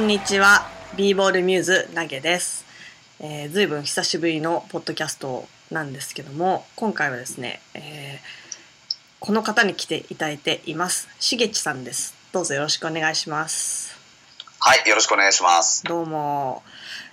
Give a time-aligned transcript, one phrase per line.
[0.00, 0.66] こんにちは。
[0.96, 2.64] b ボールミューズ投げです。
[3.20, 11.06] えー、ずいぶん久しぶりのポッドキャストなんですけども、今回はですね、えーこの方に来ていただいています。
[11.20, 12.14] しげちさんです。
[12.32, 13.94] どうぞよろしくお願いします。
[14.58, 15.84] はい、よろしくお願いします。
[15.84, 16.62] どうも。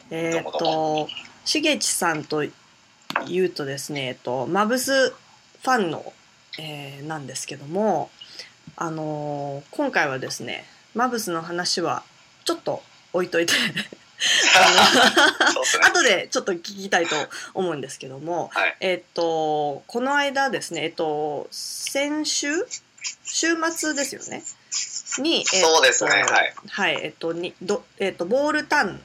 [0.10, 1.10] えーっと、
[1.44, 2.46] しげちさんと
[3.28, 6.14] 言うとですね、えっと、マブスファンの、
[6.58, 8.10] えーなんですけども、
[8.78, 10.64] あのー今回はですね、
[10.96, 12.04] マブスの話は
[12.48, 13.70] ちょっと置いといて、 そうで
[15.66, 15.86] すね。
[15.86, 17.16] 後でちょっと聞きたいと
[17.54, 22.48] 思うんですけども、はいえっと、この間ですね、えっと、先週？
[23.26, 24.44] 週末ですよね？
[25.20, 26.54] に、えそうですねはい。
[26.70, 29.02] はい、えっと、に、ど、えっと、ボールタン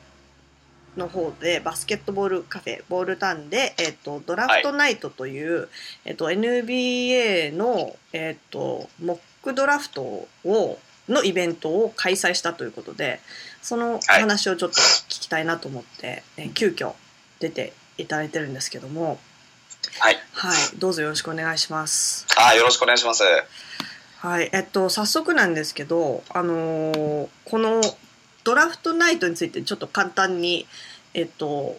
[0.97, 5.69] の方で、バスケットボールカフェ、ボールタンで、えっと、ドラフトナイトという、
[6.05, 13.21] えっと、NBA の、えっと、モックドラフトを、のイベントを開催したということで、
[13.63, 16.95] そのはい話をちょっと聞きたいなと思って、え急遽
[17.41, 19.19] 出ていただいてるんですけども、
[19.99, 20.19] はい。
[20.33, 22.27] はい、どうぞよろしくお願いします。
[22.37, 23.23] あ、よろしくお願いします。
[24.19, 27.81] はい、えっと、早速なんですけど、あのーこの
[28.45, 30.67] ドラフトナイトについてちょっと簡単に、
[31.15, 31.79] えっと、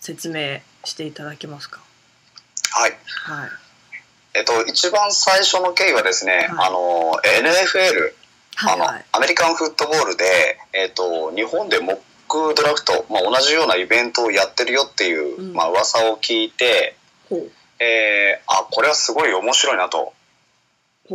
[0.00, 1.80] 説明していただけますか？
[2.72, 2.96] はい。
[3.06, 3.50] はい。
[4.34, 8.12] えっと、一番最初の経緯はですね、はいあの、NFL、はい、
[8.58, 11.96] あのはい。、アメリカンフットボールで、えっと、日本でモッ
[12.28, 16.96] クドラフト、まあ、同じようなイベントをやってるよっていう、うんまあ、噂を聞いて。
[17.78, 20.14] えー、あ、これはすごい面白いなと。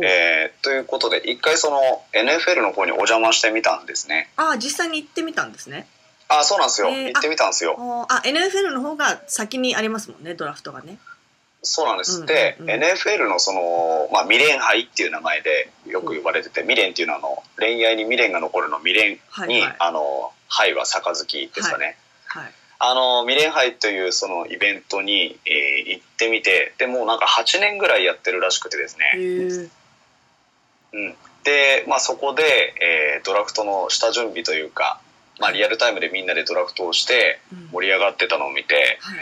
[0.00, 1.80] えー、ということで、一回その
[2.12, 4.30] NFL の方にお邪魔してみたんですね。
[4.36, 5.86] あ、実際に行ってみたんですね。
[6.28, 6.88] あ、そうなんですよ。
[6.88, 7.76] えー行ってみたんですよ。
[7.78, 10.98] おあ、NFL の方が先にありますもんね、ドラフトがね。
[11.62, 12.20] そうなんです。
[12.20, 19.76] うんで、うん NFL のその、まあ、未練杯っていう名前でよく呼ばれてて、未練っていうのはあの恋愛に未練が残るの未練に、はいはい。
[19.78, 21.96] あの杯は杯ですかね。
[22.26, 22.52] はい。
[22.84, 29.70] あの未練杯というそのイベントに、えー行ってみてでもうなんか8年ぐらいやってるらしくてですへね、ー。
[30.92, 35.00] うん、で、まあ、そこで、えードラフトの下準備というか、
[35.38, 37.68] まあ、リアルタイムでみんなでドラフトをしてうん。
[37.72, 39.18] 盛り上がってたのを見て、はい。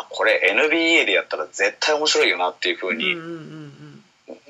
[0.00, 3.14] あこれ NBA でやったら絶対面白いよなっていうふうに、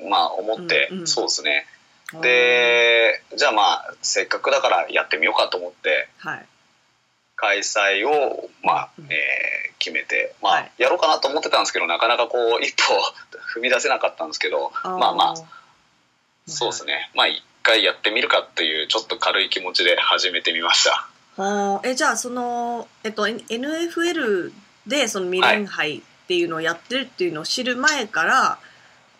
[0.09, 1.07] まあ思って、うんうん。
[1.07, 1.67] そうですね。
[2.15, 2.21] うん。
[2.21, 6.47] でじゃあまあせっかくだからやってみようかと思ってはい。
[7.37, 10.73] 開催をまあ、うんえー決めてまあ、はい。
[10.79, 12.95] やろうかなと思ってたんですけどなかなかこう一歩
[13.55, 14.89] 踏み出せなかったんですけどー。
[14.99, 15.45] まあまあー
[16.49, 17.11] そうですね。
[17.15, 21.09] まあ一回やってみるかっていうちょっと軽い気持ちで始めてみました。
[21.37, 24.51] はあえじゃあその、えっと、N- NFL
[24.87, 28.59] でその未練杯っていうのをやってるっていうのを知る前から、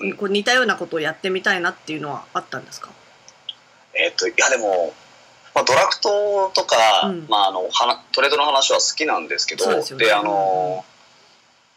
[0.01, 0.17] うん。
[0.17, 2.91] こう似たようなことをやってみたいなっていうのはあったんですか？
[3.95, 4.93] えっ、といやでも、
[5.55, 6.77] まあ、ドラフトとか、
[7.07, 7.27] うん。
[7.29, 10.13] まあ、あのはなトレードの話は好きなんですけどでね。
[10.13, 10.85] あの、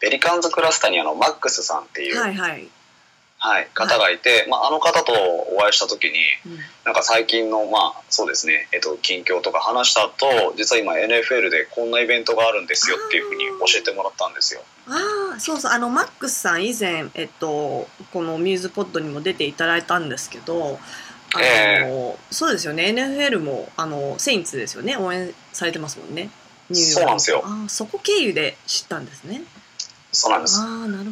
[0.02, 2.68] ベリカンズクラスターにあのマックスさんっていう、はいはい、
[3.42, 6.60] はい、方がいて、まあ、あの方とお会いした時にうん。
[6.84, 14.62] なんか最近のまあそうですね、えっと、近況とか話した後実は今 NFL でこんなイベントがあるんですよっていうふうに教えてもらったんですよ。
[14.88, 15.72] ああそうそう。
[15.72, 20.80] あのマックスさん以前、えっと、このミューズポッドにも出ていただいたんですけど
[21.34, 22.86] あの、えそうですよね。
[22.86, 24.98] NFL もあのセインツですよね。
[24.98, 26.30] 応援されてますもんね。
[26.70, 27.42] ニューヨークそうなんですよ。
[27.46, 29.44] ああそこ経由で知ったんですね
[30.12, 30.60] そうなんです。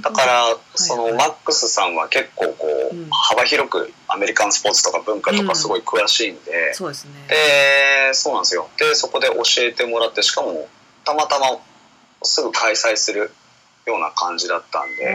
[0.01, 3.07] だから、いそのマックスさんは結構こう、うん。
[3.09, 7.11] 幅広くアメリカンスポーツとか文化とかすごい詳しいんで、そうですね。
[7.27, 8.69] でそうなんですよ。
[8.77, 10.67] でそこで教えてもらってしかも
[11.05, 11.59] たまたま
[12.23, 13.31] すぐ開催する
[13.85, 15.13] ような感じだったんで、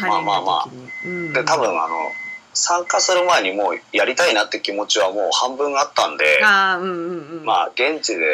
[0.00, 0.68] まあまあまあ。
[1.06, 1.32] うん。
[1.32, 2.12] で多分あの
[2.54, 7.44] 参加する前にもうやりたいなって気持ちはもう半分あったんで、あーうんうんうん。
[7.44, 8.24] まあ現地で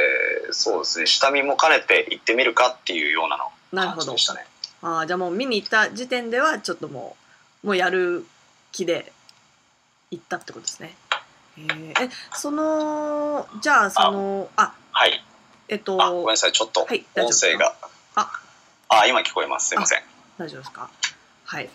[0.53, 4.07] そうですね下見も兼ねて行ってみるかっていうようなのなるほど。
[4.07, 4.47] 感じでしたね。
[4.83, 7.17] あーじゃあもう見に行った時点ではちょっとも
[7.65, 8.25] うもうやる
[8.73, 9.13] 気で
[10.11, 10.97] 行ったってことですね。
[11.59, 11.65] え
[12.35, 15.23] そのじゃあそのあはい。
[15.69, 17.75] えっとあごめんなさいちょっと音声が、
[18.17, 18.31] あ。
[18.89, 19.69] あ今聞こえます。
[19.69, 20.03] すいません。
[20.39, 20.91] 大丈夫ですか？
[21.45, 21.71] はい。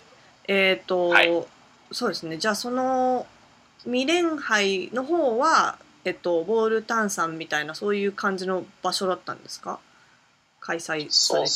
[0.48, 1.44] えっ、と、はい
[1.92, 2.38] そうですね。
[2.38, 3.26] じゃあその
[3.84, 9.78] 未練杯の方はえっとボールタンさんみたいなそういう感じの場所だったんですか？
[10.60, 11.54] 開催された。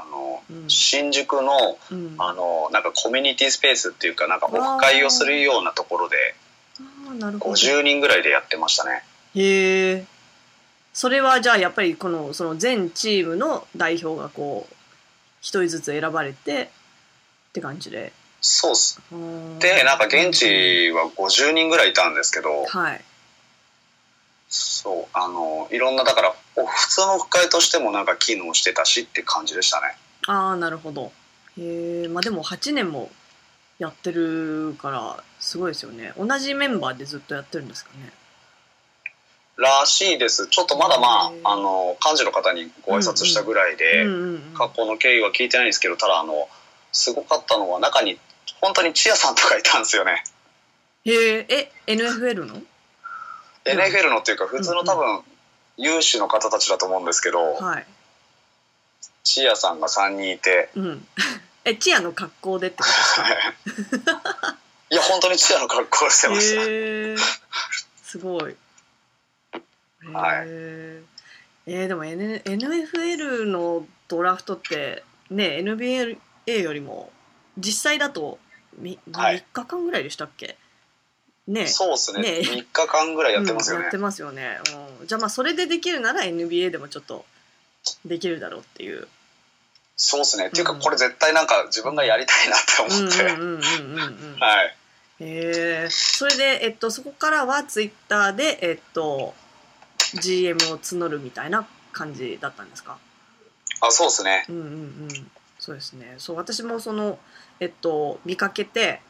[0.00, 0.70] あのうん。
[0.70, 2.14] 新宿のうん。
[2.18, 6.16] あのなんかコミュニティスペースっていうかなんかオフ会をするようなところで
[7.08, 7.54] あーなるほど。
[7.54, 9.02] 50人ぐらいでやってましたね。
[9.34, 10.04] へえ
[10.92, 14.74] それはじゃあやっぱりこのその全チームの代表がこう
[15.42, 16.70] 一人ずつ選ばれて
[17.50, 19.00] って感じでそうっす。
[19.58, 23.04] ででなんか現地は50人ぐらいいたんですけどはい。
[25.12, 29.96] あのいろんなだからお普通のオフ会としてもなんか機能してたしって感じでしたね。
[30.26, 31.12] ああなるほど。
[31.58, 33.10] へえまあでも8年も
[33.78, 36.12] やってるからすごいですよね。
[36.16, 38.12] 同じメンバーでずっとやってるんですかね。
[39.56, 40.48] らしいです。
[40.48, 44.04] ちょっとまだまああの幹事の方にご挨拶したぐらいで、
[44.54, 46.48] 過去の経緯は聞いてないんですけどただあの
[46.96, 48.18] すごかったのは中に
[48.60, 50.24] 本当にチアさんとかいたんですよね、
[51.04, 51.46] へえ
[51.86, 52.62] え NFL の
[53.64, 55.22] ？NFL のっていうか普通の多分
[55.76, 57.86] 有志の方たちだと思うんですけど、はい。
[59.24, 60.70] チアさんが3人いて。
[60.74, 61.06] うん。
[61.64, 62.84] えチアの格好でってこ
[63.64, 64.56] とですか？
[64.88, 67.22] いや本当にチアの格好をしてました、
[68.04, 68.52] すごい。
[68.52, 70.46] へはい。
[70.46, 71.02] え
[71.66, 76.16] えーでも、N、NFL のドラフトってね NBA
[76.52, 77.10] よりも
[77.58, 78.38] 実際だと
[78.78, 79.36] みはい。
[79.36, 80.56] 3日間ぐらいでしたっけ？
[81.46, 82.22] ねそうですね。
[82.22, 84.58] ね3日間ぐらいやってますよね、うんやってますよね、
[85.00, 85.06] うん。
[85.06, 87.24] じゃあまあそれでできるなら NBA でもちょっと
[88.04, 89.06] できるだろうっていう。
[89.96, 90.80] そうですね、っていうかうん。
[90.80, 94.40] これ絶対なんか自分がやりたいなってうんうん思って、うんうんうんうん。
[94.40, 94.76] はい。
[95.20, 95.88] へえ。
[95.90, 99.34] それで、えっと、そこからはツイッターで、えっと、
[100.20, 102.98] GM を募るみたいな感じだったんですか？
[103.80, 104.44] あそうですね。
[104.48, 104.66] うんうんう
[105.12, 105.30] ん
[105.66, 106.14] そうですね。
[106.18, 107.18] そう私もその
[107.58, 109.00] えっと見かけて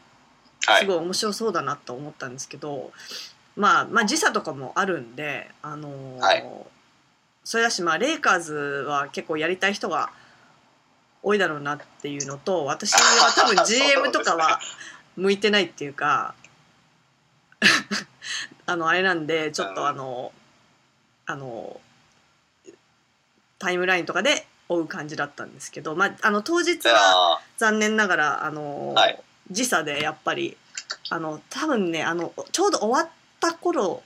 [0.65, 0.81] はい。
[0.81, 2.91] すごい面白そうだなと思ったんですけど、
[3.55, 6.43] まあまあ時差とかもあるんであのーはい。
[7.43, 10.09] それだしまあレイカーズは結構やりたい人が
[11.21, 12.99] 多いだろうなっていうのと私は
[13.35, 14.59] 多分 GM とかは
[15.15, 16.33] 向いてないっていうか
[18.65, 20.31] あのあれなんでちょっとあの
[21.27, 21.79] あの
[23.59, 29.19] タイムラインとかで追う感じだったんですけど、まあ、あの当日は残念ながらあの、はい。
[29.49, 30.57] 時差でやっぱり
[31.09, 33.09] あの多分ねあのちょうど終わっ
[33.39, 34.03] た頃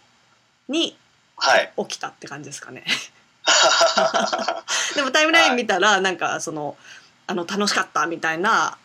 [0.70, 1.02] にー
[1.42, 1.74] はい。
[1.90, 2.84] 起きたって感じですかね。
[4.96, 6.78] でもタイムライン見たら、なんかその
[7.26, 8.78] あの楽しかったみたいな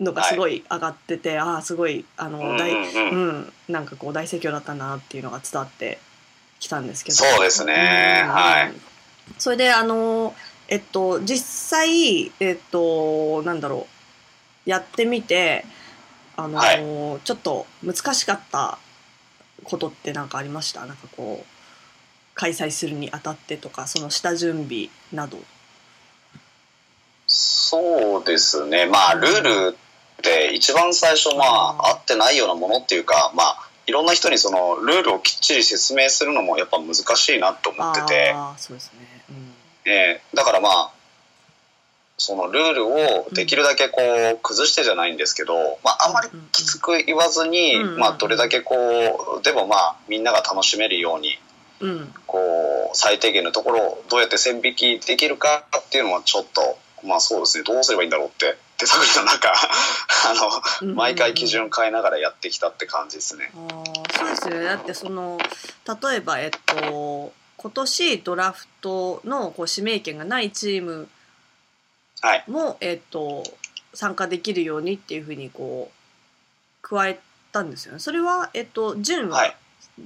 [0.00, 3.10] のがすごい上がってて、ああすごいあのうん大、うんうん。
[3.10, 5.98] うん、なんかこう大盛況だったなっていうのが伝わって
[6.60, 7.16] きたんですけど。
[7.16, 8.22] そうですね。
[8.24, 8.32] うん。
[8.32, 8.72] はい。
[9.38, 10.34] それであの
[10.72, 13.86] えっと実際えっとなんだろ
[14.66, 14.70] う。
[14.70, 15.64] やってみて
[16.36, 16.78] あの、はい。
[17.24, 18.78] ちょっと難しかった
[19.64, 20.86] ことって何かありました？
[20.86, 21.46] なんかこう
[22.34, 25.38] 開催するにあたってとかその下準備など。
[27.26, 28.86] そうですね。
[28.86, 39.11] まあルールって一番最初まあ合ってないようなものっていうかまあいろんな人にそのルールをきっちり説明するのもやっぱ難しいなと思ってて、ああそうですね、うん
[39.84, 40.92] えーだからまあ
[42.18, 48.76] そのルールをできるだけこう崩してじゃないんですけど、まあ、あまりきつく言わずに、まあ、どれだけこ
[49.40, 51.38] うでもまあみんなが楽しめるように
[51.80, 52.14] うん。
[52.26, 52.38] こ
[52.94, 63.50] う最低限のところをどうやって線引きできるかっていうのはちょっとまあそうですねどうすればいいんだろうって手探りの中 あの毎回基準変えながらやってきたって感じですね。
[64.16, 64.64] そうですよね。
[64.64, 65.38] だってその
[66.02, 67.32] 例えばえっと
[67.62, 71.08] 今年ドラフトのこう指名権がないチーム
[72.20, 72.44] はい。
[72.46, 73.42] も、えっと、
[73.94, 77.20] 参加できるようにっていうふうにこう加え
[77.52, 77.98] たんですよね。
[77.98, 79.56] それは、えっと、順位は、はい。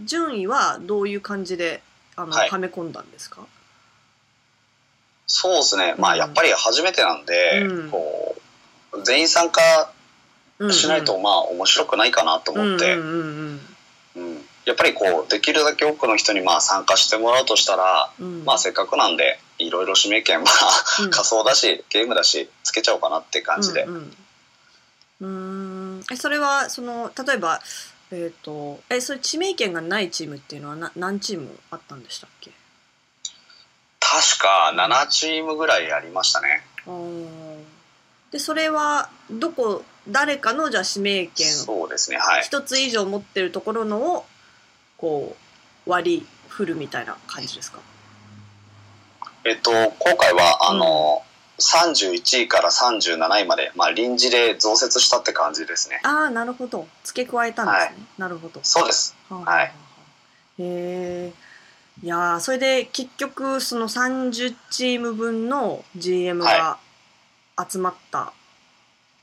[0.04, 1.82] 順位はどういう感じで
[2.16, 2.50] あの、はい。
[2.50, 3.46] はめ込んだんですか？
[5.26, 7.90] そうですね、まあやっぱり初めてなんで、うん。
[7.90, 8.36] こ
[8.92, 9.60] う全員参加
[10.70, 13.56] しないとまあ面白くないかなと思って、うんうんうんうん。
[13.56, 13.60] や
[14.76, 18.26] っぱりこうできるだけ多くの人にまあ参加してもらうとしたら、うん。
[18.26, 21.10] うんまあせっかくなんでいろいろ指名権まあ、うん。
[21.10, 27.60] 仮想だしゲームだしつけちゃおうかなって感じで、うんえそれはその例えば
[28.12, 32.50] えっ、とえそれ指名権がないチームっていうのはな何チームあったんでしたっけ？
[33.98, 36.62] 確か7チームぐらいありましたね。
[38.30, 42.42] でそれはどこ誰かのじゃあ指名権そうですねはい。
[42.42, 44.26] 一つ以上持ってるところのを
[44.98, 45.36] こ
[45.86, 47.78] う割り振るみたいな感じですか？
[49.44, 51.22] えっと今回はあの、
[51.58, 56.00] 31位から37位まで、まあ、臨時で増設したって感じですね。
[56.02, 56.86] ああなるほど。
[57.04, 58.60] 付け加えたんですね、なるほど。
[58.62, 59.14] そうです。
[59.28, 59.64] はあはあはあ。
[59.66, 59.72] へ
[60.58, 61.32] え
[62.02, 66.78] いやーそれで結局その30チーム分の GM が
[67.70, 68.32] 集まった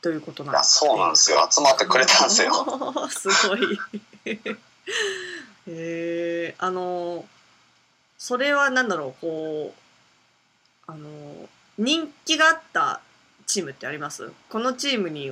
[0.02, 1.48] ということなんいやそうなんですよ。
[1.52, 2.52] 集まってくれたんですよ。
[3.12, 3.80] すごい
[5.68, 7.26] へえあの
[8.18, 11.10] それはなんだろうこうあの
[11.78, 13.02] 人気があった
[13.48, 14.32] チームってあります？
[14.50, 15.32] このチームに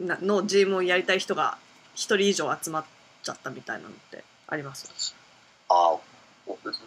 [0.00, 1.58] なの GM をやりたい人が
[1.94, 2.84] 一人以上集まっ
[3.22, 5.14] ちゃったみたいなのってあります？
[5.68, 5.96] あ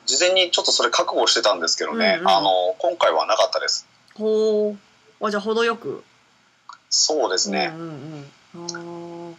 [0.06, 2.30] 事前にちょっとそれ覚悟してたんですけどね、うんうん。
[2.30, 3.88] あの今回はなかったです。
[4.16, 4.76] ほ
[5.22, 5.26] う。
[5.26, 6.04] あじゃあ程よく？
[6.90, 7.90] そうですね、うんうん
[8.56, 9.36] うん、あー。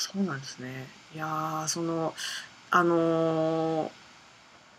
[0.00, 0.86] そうなんですね。
[1.14, 2.14] いやーその
[2.70, 3.90] あのー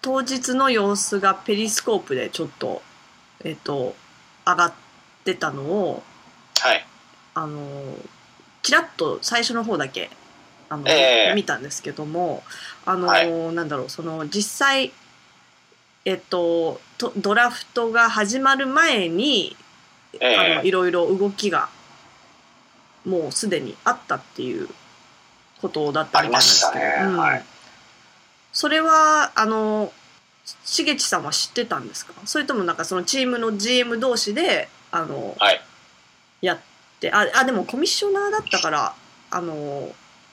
[0.02, 2.82] 当日の様子がペリスコープでちょっと
[3.44, 3.96] えっ、と
[4.46, 4.74] 上がっ
[5.26, 6.04] てたのを
[6.60, 6.86] はい。
[7.34, 8.10] あのー
[8.62, 10.10] ちらっと最初の方だけ
[10.70, 11.34] あの、ええ。
[11.36, 12.44] 見たんですけども
[12.86, 13.56] あのーはい。
[13.56, 14.92] なんだろうその実際
[16.06, 19.56] えっととドラフトが始まる前に
[20.14, 20.36] ええ。
[20.38, 21.70] あのいろいろ動きが
[23.06, 24.70] もうすでにあったっていう
[25.62, 27.12] ことだったみたいなんですけど、ありましたね。
[27.12, 27.18] うん。
[27.18, 27.44] はい
[28.60, 29.94] それはあの
[30.66, 32.12] しげちさんは知ってたんですか？
[32.26, 35.62] それともなんかそのチームの GM 同士であのはい。
[36.42, 36.60] やっ
[37.00, 38.94] てああでもコミッショナーだったから
[39.32, 39.90] あの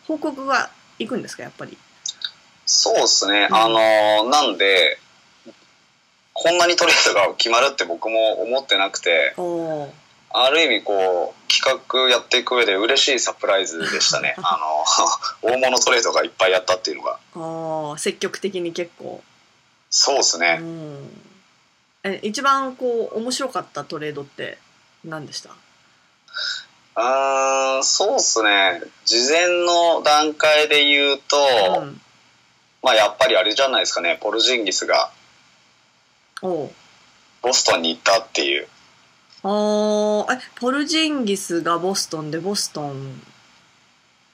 [0.08, 1.44] 報告が行くんですか？
[1.44, 1.78] やっぱり。
[2.64, 3.56] そうですね、うん。
[3.56, 4.98] あのなんで
[6.32, 9.34] こんなにトレードが決まるって僕も思ってなくて
[10.30, 14.34] ある意味こう企画やっていく上で嬉しいサプライズでしたね。
[14.42, 14.58] あ
[15.42, 17.18] の大物トレードがいっぱいやったっていうのが。
[17.34, 19.22] あー積極的に結構。
[19.88, 21.22] そうですね、うん。
[22.04, 24.58] え一番こう面白かったトレードって
[25.04, 25.50] 何でした？
[25.50, 28.82] うーんそうっすね。
[29.04, 31.36] 事前の段階で言うと、
[31.80, 32.00] うん、
[32.82, 34.18] まあやっぱりあれじゃないですかね。
[34.20, 35.10] ポルジンギスが
[36.42, 36.70] ボ
[37.52, 38.68] ストンに行ったっていう
[39.48, 43.20] あーえポルジンギスがボストンでボストン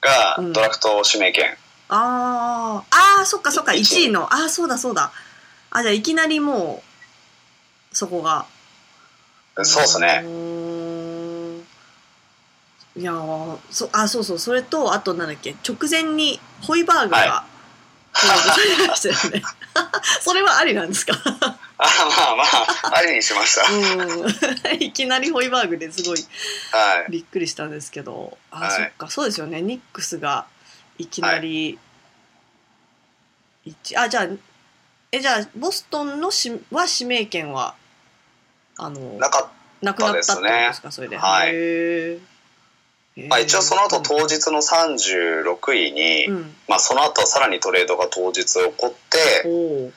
[0.01, 0.53] がうん。
[0.53, 1.55] ドラフト指名権、
[1.89, 4.23] あーあーそっかそっか一位1位の。
[4.33, 5.11] ああそうだそうだ。
[5.71, 6.83] あじゃあいきなりも
[7.91, 8.45] うそこが。
[9.61, 10.23] そうですね。
[12.95, 17.43] いやーそあそうそうそれとあとなんだっけ直前にホイバーグはが
[18.15, 19.43] 登録されましたよね、
[20.21, 21.13] それはありなんですか？
[21.83, 23.71] あまあまあありにしました。
[23.71, 24.79] うん。
[24.81, 26.25] いきなりホイバーグですごい
[26.71, 27.11] はい。
[27.11, 28.37] びっくりしたんですけど。
[28.51, 28.71] あ、はい。
[28.71, 29.09] そっか。
[29.09, 29.61] そうですよね。
[29.61, 30.45] ニックスが
[30.97, 31.77] いきなり、
[33.65, 34.27] 一あじゃあ
[35.11, 37.75] えじゃあボストンのしは指名権は
[38.77, 39.47] あのなかっ
[39.81, 40.91] なくなったってことですか？
[40.91, 42.33] それで、はい。
[43.27, 44.03] まあ、一応その後うん。
[44.03, 46.55] 当日の36位に、うん。
[46.67, 49.91] まあ、その後さらにトレードが当日起こって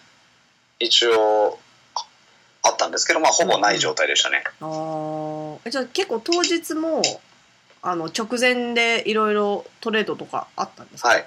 [0.78, 1.58] 一応
[2.66, 5.58] あったんですけど、まあ、ほぼない状態でしたね、あー。
[5.64, 7.02] えじゃあ結構当日も
[7.82, 11.08] あの直前でいろいろトレードとかあったんですか？
[11.10, 11.26] はい。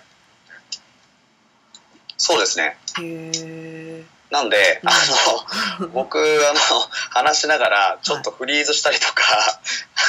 [2.18, 2.78] そうですね。
[3.00, 4.90] へえなんで、うん。
[4.90, 4.94] あ
[5.80, 6.60] の 僕あの
[7.12, 9.24] 話しながらちょっとフリーズしたりとか、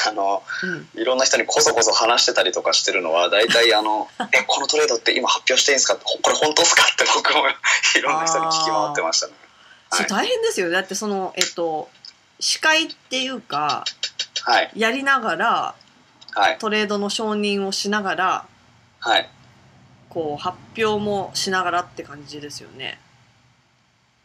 [0.07, 0.89] あのうん。
[1.01, 7.47] いろんな人にこそこそ話してたりとかしてるのは大体あの「えこのトレードって今発表していいんですか?」って「これ本当ですか?」って僕も
[7.95, 9.33] いろんな人に聞き回ってましたね。
[9.91, 10.09] そうはい。
[10.09, 10.69] 大変ですよ。
[10.69, 11.89] だってそのえっと
[12.39, 13.83] 司会っていうか
[14.43, 14.71] はい。
[14.75, 15.75] やりながら
[16.33, 16.57] はい。
[16.59, 18.45] トレードの承認をしながら
[18.99, 19.29] はい。
[20.09, 22.99] こう発表もしながらって感じですよね。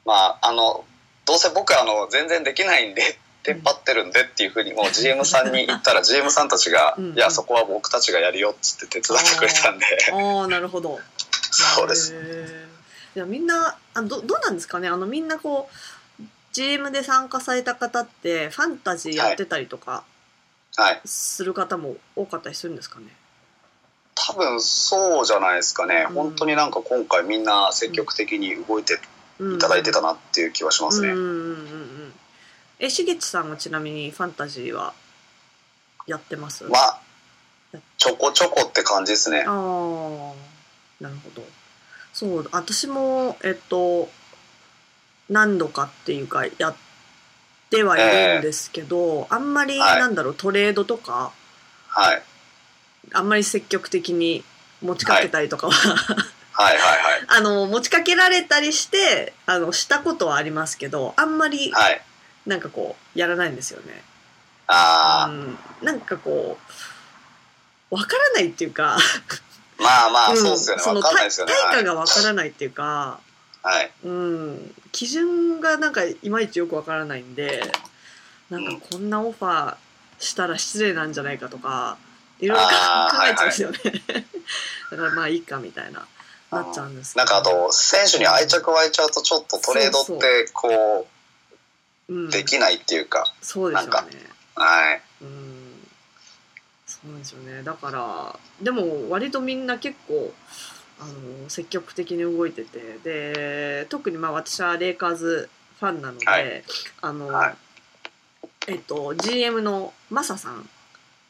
[0.05, 0.85] まああの
[1.25, 9.87] どうせ僕あの全然できないんでテンパってるんでっていうふうにもう GM さんに言ったら GM さんたちが「うんいやそこは僕たちがやるよ」っつって手伝ってくれたんで。
[10.13, 11.01] ああなるほど。
[11.51, 12.15] そうです
[13.17, 14.89] へーいやみんなあどどうなんですかね？
[14.89, 15.69] あのみんなこ
[16.21, 20.05] う GM で参加された方ってファンタジーやってたりとか
[20.77, 21.01] はい。
[21.05, 23.07] する方も多かったりするんですかね？
[24.15, 26.15] 多分そうじゃないですかね、うん。
[26.15, 28.99] 本当になんか今回みんな積極的に動いて
[29.39, 31.17] うんいただいてたなっていう気はしますね、うん。
[31.17, 31.25] うん。
[31.25, 32.13] うんうん
[32.79, 34.93] えしげちさんはちなみにファンタジーは
[36.07, 36.65] やってます？
[36.65, 37.01] まあ
[37.97, 39.45] ちょこちょこって感じですね。
[39.47, 40.33] ああ
[41.03, 41.43] なるほど
[42.17, 44.09] そう私もえっと
[45.29, 46.77] 何度かっていうかやっ
[47.69, 50.01] てはいるんですけど、あんまりはい。
[50.01, 51.33] なんだろうトレードとか
[51.89, 52.23] はい。
[53.13, 54.45] あんまり積極的に
[54.81, 56.75] 持ちかけたりとかは、はい。
[56.75, 62.01] はいはい あの持ちかけられたりしてあのしたことはありますけどあんまりはい。
[62.47, 64.03] なんかこうやらないんですよね。
[64.69, 66.57] あうん、なんかこ
[67.91, 68.99] うわからないっていうか、あ
[69.79, 70.37] まあまあん。
[70.37, 70.83] そうっすよね。
[70.83, 71.53] そのわかんないですよね。
[71.53, 73.21] 対対価がわからないっていうか、
[73.63, 77.63] はい、はい、うん、基準がなんかいまいちよくわからないんで
[78.49, 79.77] なんかこんなオファー
[80.19, 81.99] したら失礼なんじゃないかとか
[82.41, 82.71] いろいろ考
[83.31, 83.79] えちゃうんですよね、
[84.91, 86.07] だからまあいいかみたいな
[86.51, 91.09] なっちゃうんですなんかあと選手に愛着湧いちゃうとちょっとトレードってこ
[92.09, 94.31] うできないっていうか、そうですよね。
[94.55, 95.03] はい。
[95.23, 95.46] うん
[97.13, 100.33] なんですよねだからでも割とみんな結構
[100.99, 106.65] あの積極的に動いててで特にまあ私はレイカーズファンなので、はい
[107.03, 107.55] あの、はい
[108.69, 110.69] えっと GM のマサさん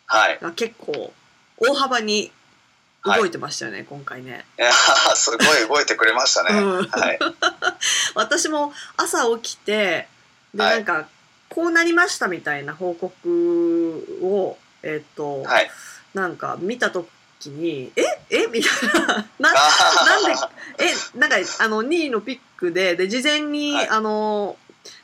[0.07, 0.39] はい。
[0.41, 1.13] が結構
[1.59, 2.31] 大幅に
[3.05, 4.45] 動いてましたよね、今回ね。
[4.59, 4.73] いやー
[5.15, 6.59] すごい動いてくれましたね。
[6.59, 7.19] うんはい。
[8.15, 10.09] 私も朝起きて
[10.55, 11.09] で、はいなんか
[11.49, 15.71] こうなりましたみたいな報告をえっ、と、はい。
[16.15, 17.07] なんか見た時
[17.47, 18.03] にえ？
[18.31, 18.47] え？
[18.47, 19.07] みたいな。
[19.39, 21.19] ななんであえ？
[21.19, 23.89] なんかあの2位のピックでで事前に、はい。
[23.89, 24.57] あの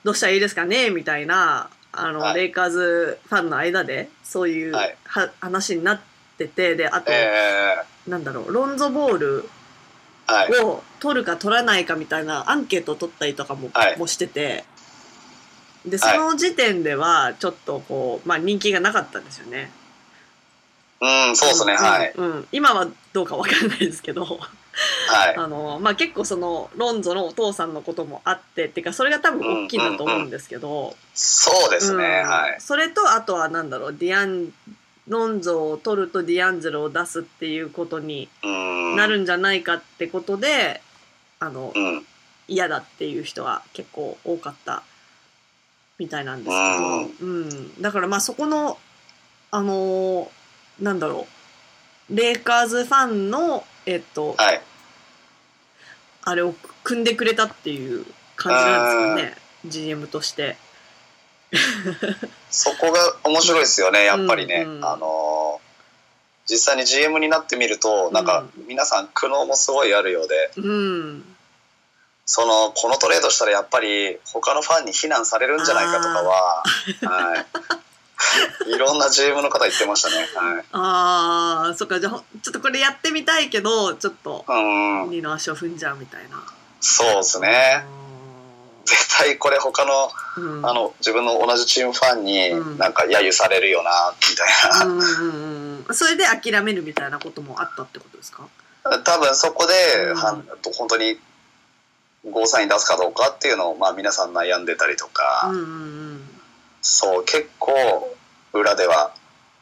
[0.05, 0.91] どうしたらいいですかね？
[0.91, 2.37] みたいなあの、はい。
[2.37, 4.97] レイカーズファンの間でそういうはい。
[5.05, 6.01] は話になっ
[6.39, 9.49] ててであーと、えなんだろうロンゾボール。
[10.65, 13.99] を取るか取らないかみたいなアンケートを取ったりとかも,、はい。
[13.99, 14.65] もしてて
[15.87, 19.71] でそはいの時点ではちょっとこう、まあ、人気がなかったんですよね。
[21.01, 21.75] うん、そうですね。
[21.75, 22.13] はい。
[22.17, 25.37] うんうん今はどうかわからないですけどはい。
[25.37, 32.23] あの、まあ、結構そのロンゾのお父さんのこともあってっていうかそれが多分大きいんだと思うんですけど、そうですね。
[32.25, 32.61] うんはい。
[32.61, 34.53] それとあとはなんだろうディアン
[35.09, 38.97] ロンゾを取るとディアンゼロを出すっていうことにうん。
[38.97, 40.81] なるんじゃないかってことで、
[41.41, 42.07] あのうん。
[42.49, 44.83] 嫌だっていう人が結構多かった
[46.03, 48.77] みたいなんですけど、うん、だからまあそこの
[49.53, 50.29] あのー
[50.83, 51.29] なんだろ
[52.11, 54.61] うレイカーズファンのえっとはい。
[56.25, 56.55] あれを
[56.85, 58.05] 組んでくれたっていう
[58.37, 60.57] 感じなんですかね GM として。
[62.51, 64.63] そこが面白いですよね、やっぱりね。
[64.67, 65.73] うんうんあのー
[66.45, 71.32] 実際に GM になってみると、なんか皆さん苦悩もすごいあるようで、うん、
[72.35, 76.63] その、このトレードしたらやっぱり他のファンに非難されるんじゃないかとかは、
[77.05, 77.37] は
[78.67, 78.73] い。
[78.75, 80.17] いろんな GM の方言ってましたね。
[80.35, 80.65] はい。
[80.73, 86.43] ああそっかじゃあほちょっとこれやってみたいけどちょっとうん、二の足を踏んじゃうみたいな。
[86.81, 87.85] そうですね。
[88.87, 98.45] 絶対これ他のうんあの自分の同じチームファンにうんなんか揶揄されるよなみたいうんうんうんうんそれで諦めるみたいなこともあったってことですか？
[98.85, 99.75] な多分そこで、
[100.11, 101.21] うん本当に
[102.31, 105.65] ゴーサイン出すかどうかっていうのをまあ皆さん悩んでたりとか、うんうんう
[106.15, 106.29] ん
[106.85, 107.73] そう結構
[108.53, 109.15] 裏では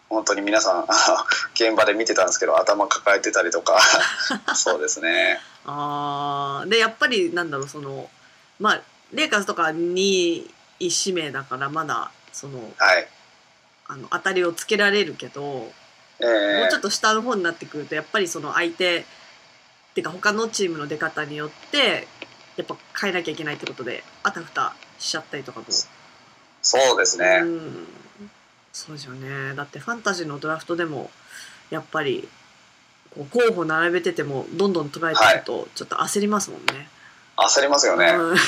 [0.09, 0.85] 本当に皆さん
[1.55, 3.79] 現場で見てたんですけど頭抱えてたりとか。
[4.57, 5.39] そうですね。
[5.67, 8.11] ああでやっぱりなんだろうその
[8.59, 8.81] まあ
[9.13, 13.09] レイカーズとか2位指名だからまだそのはい。
[13.87, 15.73] あの当たりをつけられるけど、も
[16.21, 16.25] え。
[16.25, 19.05] ーうちょっと下の方になってくるとやっぱりその相手っ
[19.95, 22.09] ていうか他のチームの出方によって
[22.61, 25.67] やっぱ変えなきゃいけないってことであたふたしちゃったりとかも。
[26.63, 27.87] そうですね、うん、
[28.71, 29.55] そうですよね。
[29.55, 31.11] だってファンタジーのドラフトでも
[31.71, 32.29] やっぱり
[33.15, 36.89] こう候補並べててもどんどん捉えてるとちょっと焦りますもんね。
[37.37, 38.35] 焦りますよね、うん。
[38.35, 38.43] 例え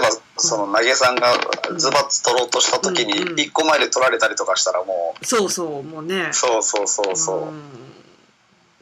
[0.00, 1.32] ばその投げさんが
[1.76, 3.34] ズバッツ取ろうとした時にうんうん。
[3.34, 6.28] 1個前で取られたりとかしたらもそうそうもうね。
[6.30, 7.16] うそうそうそう。
[7.16, 7.62] そう、ん。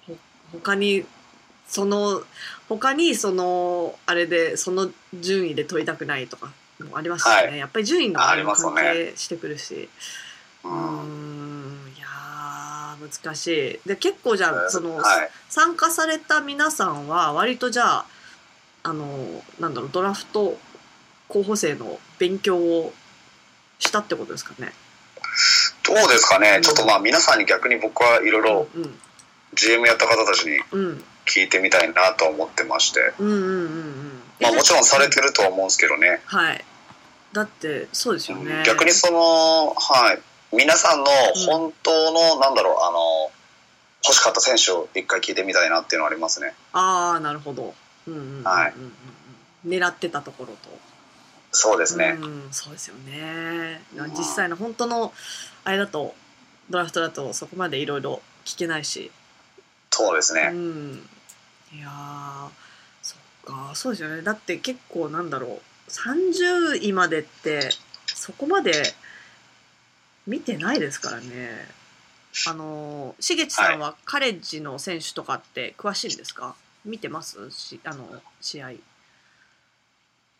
[0.06, 0.16] ほ
[0.52, 1.06] 他に
[1.66, 2.22] その
[2.68, 7.58] 他にそのあれでその順位で取りたくないとかもありますしね、はい。
[7.58, 9.88] やっぱり順位のああれも関係してくるし。
[10.64, 13.46] ううんんいやー難し
[13.84, 13.88] い。
[13.88, 18.06] で結構じゃあその、はい、参加された皆さんは割とじゃあ
[18.82, 19.06] あの
[19.60, 20.58] なんだろうドラフト
[21.28, 22.92] 候補生の勉強を
[23.78, 24.72] したってことですかね。
[25.86, 26.60] どうですかね。
[26.62, 28.94] ちょっとまあ皆さんに逆に僕はいろいろうん、
[29.54, 36.64] GM やった方たちにうん、聞いてみたいなと思ってまして、うんうんうんうんまあ、もちろんされてるとは思うんですけどね、はい
[37.34, 38.62] だってそうですよね。
[38.64, 41.06] 逆にそのはい皆さんの
[41.48, 43.32] 本当の、なんだろうあの
[44.04, 47.74] 欲しかった選手を一回聞いてみたいなっていうのはありますねああなるほど。
[48.06, 48.44] うんうんうんうん
[49.66, 50.78] 狙ってたところと。
[51.50, 53.80] そうですね、うん、そうですよね。
[54.16, 55.12] 実際の本当の
[55.64, 56.14] あれだと
[56.68, 59.10] ドラフトだとそこまでいろいろ聞けないし。
[59.10, 61.08] うそうですね、ん。
[61.76, 62.48] いやー
[63.02, 63.18] そっ
[63.68, 64.22] かそうですよね。
[64.22, 67.70] だって結構なんだろう30位までって
[68.06, 68.94] そこまで
[70.26, 71.50] 見てないですからね。
[72.48, 76.54] あのしげちさんはカレッジの選手とかって詳しいんですか？
[76.84, 77.50] 見てます？
[77.50, 78.08] しあの
[78.40, 78.72] 試合。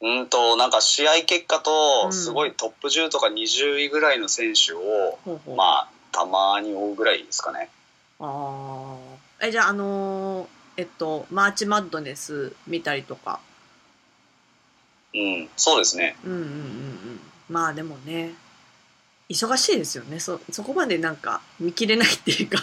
[0.01, 7.70] うんとなんか試合結果うとんすごいトップ10とか20位ぐらいの選手を、ほうほうまあたまに追うぐらいですかね
[8.20, 8.97] あ
[9.40, 9.47] あ。
[9.47, 13.41] え、じゃあ、あのーえっと、マーチマッドネス見たりとか。
[15.15, 17.21] うんそうですねうんうんうんうん。
[17.49, 18.35] まあでもね、
[19.29, 20.19] 忙しいですよね。
[20.19, 22.59] そ、そこまでなんか見切れないっていうか。
[22.59, 22.63] い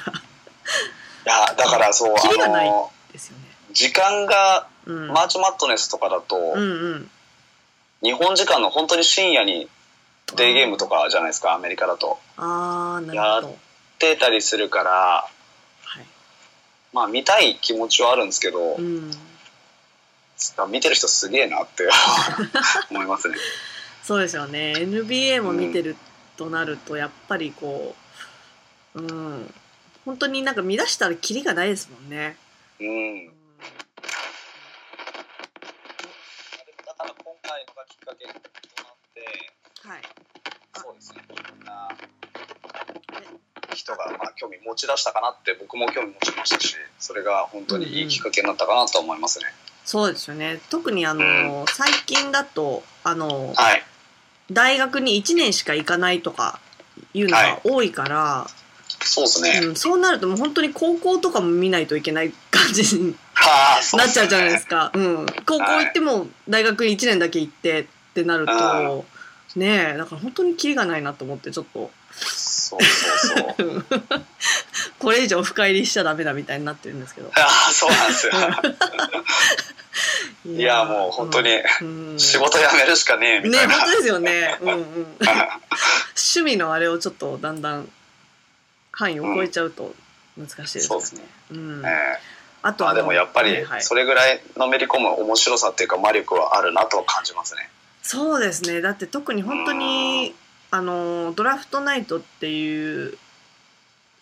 [1.30, 2.71] やだだからそう、キリがない
[3.13, 3.45] ですよね。
[3.71, 5.08] 時間が、うん。
[5.10, 7.12] マーチマットネスとかだと、うんうん。
[8.04, 9.69] 日本時間の本当に深夜に
[10.36, 12.19] デーゲームとかじゃないですか、アメリカだと。
[12.38, 13.58] ああ、なるほど。
[14.00, 15.40] 出たりするから、はい。
[16.93, 19.12] まあ見たい気持ちはあるんですけど、うん。
[20.69, 21.88] 見てる人すげえなって
[22.89, 23.36] 思いますね。
[24.04, 24.73] そうですよね。
[24.75, 25.95] NBA も見てる
[26.36, 27.95] となると、やっぱりこ
[28.95, 29.54] う、うん。
[30.04, 32.38] 本当になんか見出したらキリがないですもんね。
[32.80, 33.27] うんうん。
[33.27, 33.34] だ
[36.95, 39.51] から今回のがきっかけとなって、
[39.88, 40.01] はい。
[40.75, 41.89] そうですね、いろんな
[43.75, 49.45] 人がまあ興味持ち出したかなって僕も興味持ちましたし、それが本当にいいきっかけになったかなと思いますね。
[49.86, 50.60] そうですよね。
[50.69, 53.84] 特にあの、最近だと、あの、はい。
[54.51, 56.60] 大学に1年しか行かないとか
[57.13, 58.47] いうのが多いから、
[59.03, 59.60] そうですね。
[59.63, 63.15] うん、そうなるともう本当に高校とかも見ないといけない感じに
[63.93, 64.91] なっちゃうじゃないですか。
[64.93, 64.99] か。
[64.99, 65.25] うん。
[65.45, 69.05] 高校行っても大学に1年だけ行ってってなると、
[69.55, 71.91] ねえ、だから本当にキリがないなと思ってちょっと、
[72.71, 73.86] そうそうそう。
[74.99, 77.31] これ以上深入りしちゃダメだみたいになってるんですけど。
[77.36, 78.34] ああ、そうなんですよ。
[80.45, 81.49] いいや、もう本当に
[81.81, 83.73] うん仕事辞めるしかねえみねたいな。
[83.75, 84.57] 本当ですよね。
[84.62, 85.17] うんうん。
[85.19, 87.89] 趣味のあれをちょっとだんだん
[88.91, 89.93] 範囲を超えちゃうと
[90.38, 90.88] 難しいですよね。
[90.88, 91.84] そうですねうん。
[91.86, 92.19] ええ
[92.63, 97.67] あとまあでもやっぱりそれぐらいのめり込む面白さっていうか魔力はあるなと感じますね。
[98.03, 98.81] そうですね。
[98.81, 100.36] だって特に本当に
[100.71, 103.17] あのドラフトナイトっていう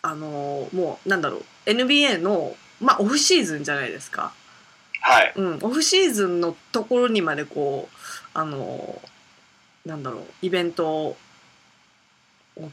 [0.01, 4.33] あのもうなんだろう NBA のまあオフシーズンじゃないですか。
[5.01, 5.33] はい。
[5.35, 7.97] うん、オフシーズンのところにまでこう
[8.33, 9.01] あの
[9.85, 11.17] なんだろうイベントを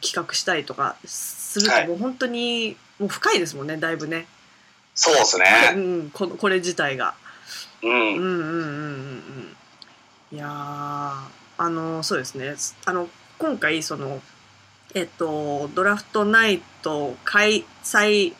[0.02, 4.26] 企画したりとかするはいともう本当にもう深いですもんねだいぶね、
[4.94, 6.06] そうですうね。
[6.06, 7.14] ん、このこれ自体が。
[7.82, 7.90] うん。
[7.90, 8.54] うんうんうんうんう
[9.54, 9.56] ん
[10.32, 10.48] いやー
[11.58, 13.08] あのそうですねあの
[13.38, 14.20] 今回その
[14.94, 18.34] えっとドラフトナイト開催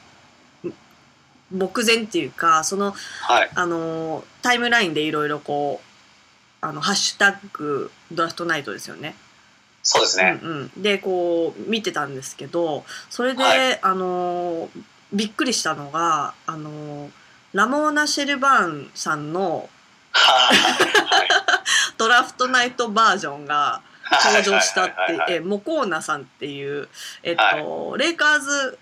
[1.51, 3.51] 目前っていうかそのはい。
[3.55, 9.15] あのタイムラインでいろいろこうあのハッシュタグドラフトナイトですよね。
[9.83, 10.41] そうですね。
[10.43, 14.69] うんうん、でこう見てたんですけどそれで、はいあの
[15.13, 17.11] びっくりしたのがあの
[17.53, 19.69] ラモーナ・シェルバーンさんの
[20.11, 21.29] はい。
[21.97, 26.89] ドラフトナイトバージョンが登場したってはいはいはいはいえモコーナさんっていう、
[27.23, 28.79] えっとレイカーズ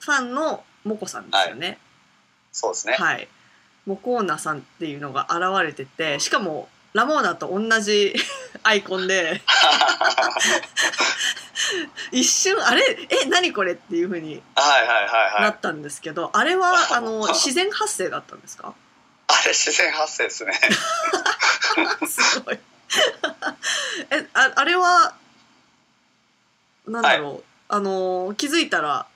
[0.00, 1.78] ファンのモコさんですよね。
[2.52, 2.94] そうですね。
[2.94, 3.28] はい。
[3.86, 8.14] モコーナさんっていうのが現れてて、しかもラモーナと同じ
[8.62, 9.42] アイコンで、
[12.12, 12.82] 一瞬、あれ？
[13.10, 15.40] え、何これっていう風にはいはいはいは。
[15.42, 18.74] ないったんですけど、あれは、 あの、自然発生だったんですか？
[19.28, 20.52] あれ自然発生ですね。
[22.08, 22.58] すごい。
[24.10, 25.14] え、ああれは、
[26.86, 29.06] なんだろう、あの、気づいたら、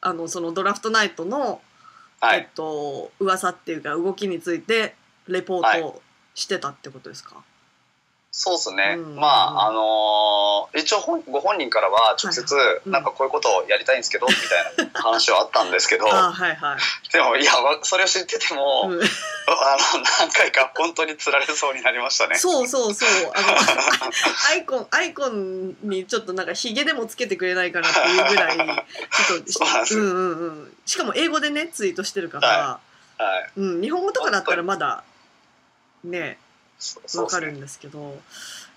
[0.00, 1.60] あの、そのドラフトナイトの、
[2.22, 2.48] えっはい。
[2.54, 4.94] と、噂っていうか動きについて
[5.26, 6.02] レポートを
[6.34, 7.42] してたってことですか、
[8.32, 8.94] そうですね。
[8.96, 12.54] うんまあ、あのー一応本ご本人からは直接
[12.86, 14.34] なんかこういうことをやりたいんですけど、み
[14.76, 17.12] たいな話はあったんですけど、 あはいはい。
[17.12, 22.36] でもいや、わそれを知ってても、うんあの、何回か本当に釣られそうになりましたね。
[22.36, 23.08] そうそうそう。
[23.34, 23.48] あの、
[24.50, 30.76] アイコン、アイコンにちょっとなんかヒゲでもつけてくれないかなっていうぐらい、ちょっと、そううんうんうん。
[30.86, 32.78] しかも英語でね、ツイートしてるから、
[33.18, 33.50] はい。
[33.56, 35.02] うん、日本語とかだったらまだ、
[36.04, 36.38] ね、そうそうですね。
[37.16, 38.18] わかるんですけど、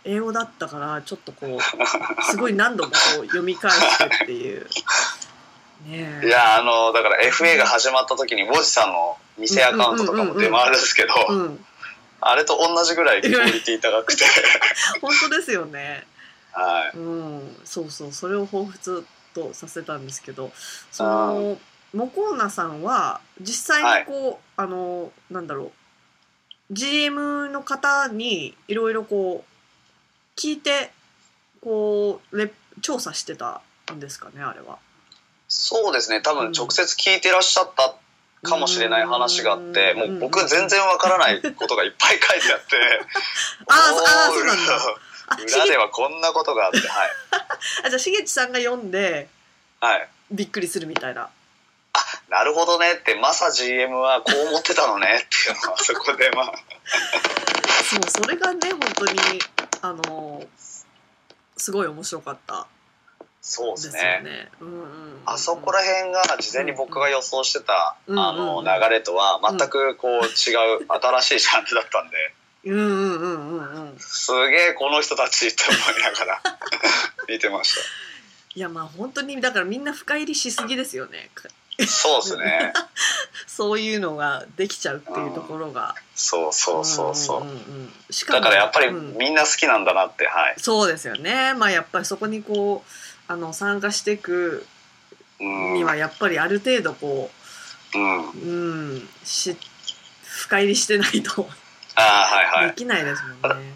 [0.04, 4.68] 英語だったから、ちょっとこう、すごい何度もこう読み返してっていう。
[5.86, 11.66] ねえいや、あの、だから FA が始まった時に、ウォジさんの偽アカウントとかも出回るんですけど、うん。
[12.22, 14.24] あれと同じぐらいクオリティ高くて、
[15.02, 16.06] 本当ですよね。
[16.54, 16.98] はい。
[16.98, 20.52] うん、そうそうそれを彷彿とさせたんですけど
[20.92, 21.58] その
[21.94, 25.72] モコーナさんは実際にこう、あのなんだろう
[26.74, 30.92] GM の方にいろいろこう聞いて
[31.62, 33.62] こうレ調査してた
[33.94, 34.78] んですかねあれは。
[35.48, 37.96] そうですね、多分直接聞いてらっしゃった
[38.42, 42.76] かもしれない話があって、うんもう僕全然わからないことがいっぱい書いてあって、
[43.68, 43.78] あー
[44.28, 44.80] あーそうなんだ
[45.56, 47.12] 裏ではこんなことがあって、はい。
[47.86, 49.30] あじゃあしげちさんが読んで
[49.80, 50.10] はい。
[50.32, 51.30] びっくりするみたいな。
[52.34, 56.54] なるほどねって、マサ GM はこう思ってたのねっていうのは、そこでまあ、
[57.84, 59.20] そうそれがね本当に
[59.84, 60.44] あの
[61.56, 62.66] すごい面白かった。
[63.40, 64.50] そうでですすね。
[64.60, 64.88] うんうんうん
[65.26, 70.32] あそこら辺が事前に僕が予想してた、うんあのうん流れとは全くこう違う
[70.90, 72.34] 新しいジャンルだったんで
[72.66, 74.00] うんうんうんうんうん。
[74.00, 76.42] すげえこの人たちって思いながら
[77.30, 77.78] 見てまし
[78.56, 81.30] いやまあ本当にだからみんな深入りしすぎですよね。
[81.88, 82.74] そうですね。
[83.48, 85.96] そういうのができちゃうっていうところが。
[86.16, 89.18] そうそうそうそう,、んんうんしかだもからやっぱりうん。
[89.18, 91.54] みんな好きなんだなってはい、そうですよね。
[91.56, 94.66] まあやっぱりそこにこうあの参加していく
[95.40, 95.74] うん。
[95.74, 97.32] にはやっぱりある程度こ
[97.96, 99.56] うん、ううんし
[100.26, 101.48] 深入りしてないと
[101.96, 102.68] ああはいはい。
[102.70, 103.74] できないですもんね。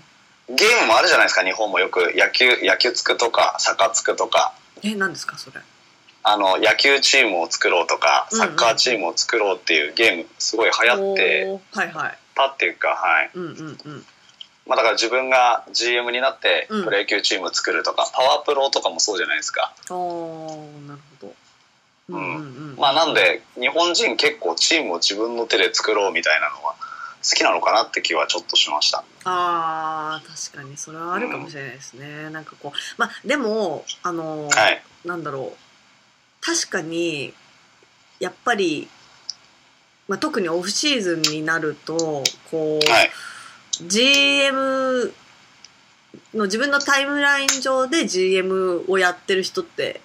[0.49, 2.13] ゲームもあるじゃないですか日本もよく。
[2.15, 4.53] 野球野球つくとかサッカーつくとか。
[4.81, 5.59] え何ですかそれ？
[6.23, 8.47] あの野球チームを作ろうとかうんうん。
[8.47, 11.59] サッカーチームを作ろうっていうゲームすごい流行って。
[12.35, 13.31] たっていうかはい。
[13.33, 14.05] うんうんうん。
[14.67, 16.83] まあ、だから自分が GM になってうん。
[16.83, 21.33] プロ野球チームを作るとか、パワープロとかもそうじゃないですか、ああなるほど。
[22.09, 22.17] うん。
[22.17, 22.39] うんう
[22.73, 22.75] ん。
[22.77, 26.75] まあなんで日本人結構チームを自分の手で作ろうみたいなのは
[27.23, 29.03] 好きなのかなって気はちょっとしました。
[29.23, 34.83] あー確かにそれはあるかもしれないですね、なんかこうまあでもあの、はい。
[35.05, 35.66] なんだろう
[36.47, 37.33] 確かに
[38.21, 38.87] やっぱり、
[40.07, 43.11] まあ、特にオフシーズンになるとこう、はい。
[43.85, 45.13] GM
[46.33, 49.99] の自分のタイムライン上で GM をやってる人って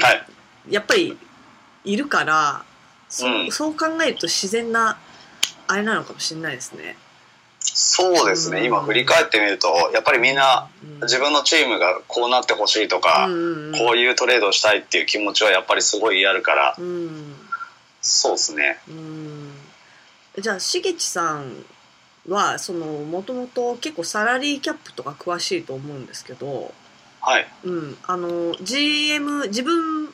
[0.00, 0.26] はい。
[0.68, 1.16] やっぱり
[1.84, 2.64] いるから
[3.08, 3.52] そ,、ううん。
[3.52, 4.98] そう考えると自然な
[5.68, 6.96] あれなのかもしれないですね。
[7.74, 8.66] そうですね、うん。
[8.66, 11.00] 今振り返ってみるとやっぱりみんなうん。
[11.02, 13.28] 自分のチームがこうなってほしいとか、
[13.78, 16.74] こういうトレードをしたいっていう気持ちはやっぱりすごいあるから。
[16.78, 17.34] うん。
[18.02, 18.78] そうですね。
[18.88, 19.52] うん。
[20.38, 21.64] じゃあしげちさん
[22.28, 26.72] はそのもともと結構サラリーキャップとか詳しいと思うんですけど、
[27.20, 27.46] はい。
[27.64, 30.12] うん、あの GM 自分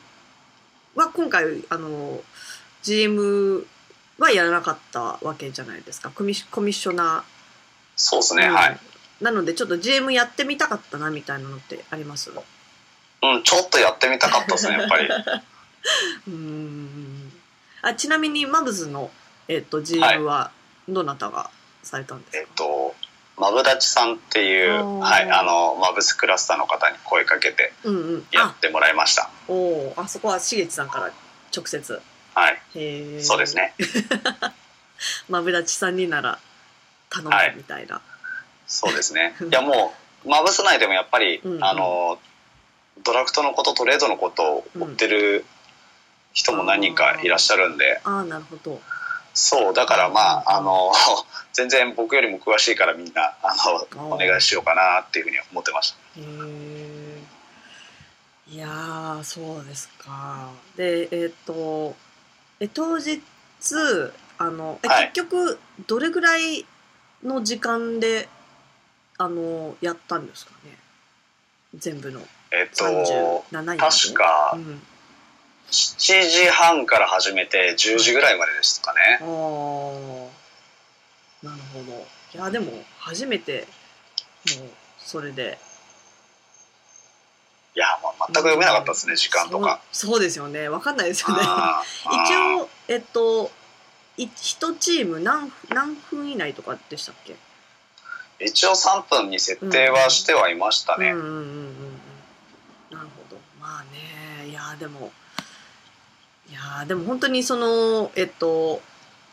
[0.94, 2.20] は今回あの
[2.82, 3.66] GM
[4.18, 6.10] はやらなかったわけじゃないですか。
[6.10, 7.24] コミッコミッショナ
[7.96, 8.42] そうですー、うん。
[8.42, 8.78] ねはい、
[9.20, 12.30] なのでちょっと GM やってみたかったなみたいなのってあります？
[12.30, 15.08] うん、ちょっとやってみたかったですねやっぱり。
[16.28, 17.32] うん。
[17.82, 19.10] あちなみにマブズの、
[19.48, 20.50] えっと GM は
[20.88, 21.50] どなたが
[21.82, 22.94] されたんですか、えっと
[23.38, 27.72] マブダチさんっていう、はい、あのマブスクラスターの方に声かけて
[28.32, 29.30] やってもらいました。
[29.46, 31.12] おおあそこはしげちさんから
[31.54, 32.00] 直接。
[32.34, 32.54] はい。
[32.74, 33.74] へえそうですね。
[35.28, 36.38] マブダチさんになら
[37.10, 38.00] 頼むはいみたいな、
[38.66, 39.34] そうですね。
[39.50, 41.52] いやもうマブス内でもやっぱり、うん。
[41.56, 42.18] うんあの
[43.04, 45.44] ドラフトのことトレードのことを追ってる
[46.32, 48.80] 人も何人かいらっしゃるんで、ああなるほど。
[49.34, 50.92] そうだからまああの
[51.52, 53.54] 全然僕よりも詳しいからみんなあ
[53.96, 55.98] のお願いしようかなっていうふうに思ってました。
[56.20, 57.18] へえ
[58.48, 60.50] いやーそうですか。
[60.76, 61.94] でえっ、と
[62.60, 63.22] え当日
[64.38, 65.10] あのえ、はい。
[65.12, 66.64] 結局どれぐらい
[67.22, 68.28] の時間で
[69.18, 70.76] あのやったんですかね。
[71.74, 72.20] 全部の。
[72.52, 74.80] えっと37人で確かうん、
[75.70, 79.18] 7時半から始めて10時ぐらいまでですかね。
[79.20, 79.26] ああ
[81.44, 82.06] なるほど。
[82.34, 83.66] いやでも初めて
[84.58, 85.58] もうそれで。
[87.74, 89.82] いやもう全く読めなかったですね時間とか。
[89.92, 90.68] そうですよね。
[90.68, 91.42] わかんないですよね。
[92.24, 93.50] 一応えっと
[94.16, 97.36] い一チーム何何分以内とかでしたっけ？
[98.38, 101.38] 一応3分に設定はしてはいましたね、うんうんうんうん。
[101.38, 101.76] うん
[102.90, 103.40] なるほど。
[103.60, 103.82] まあ
[104.44, 105.12] ねいやーでも
[106.50, 108.82] いやーでも本当にそのえっと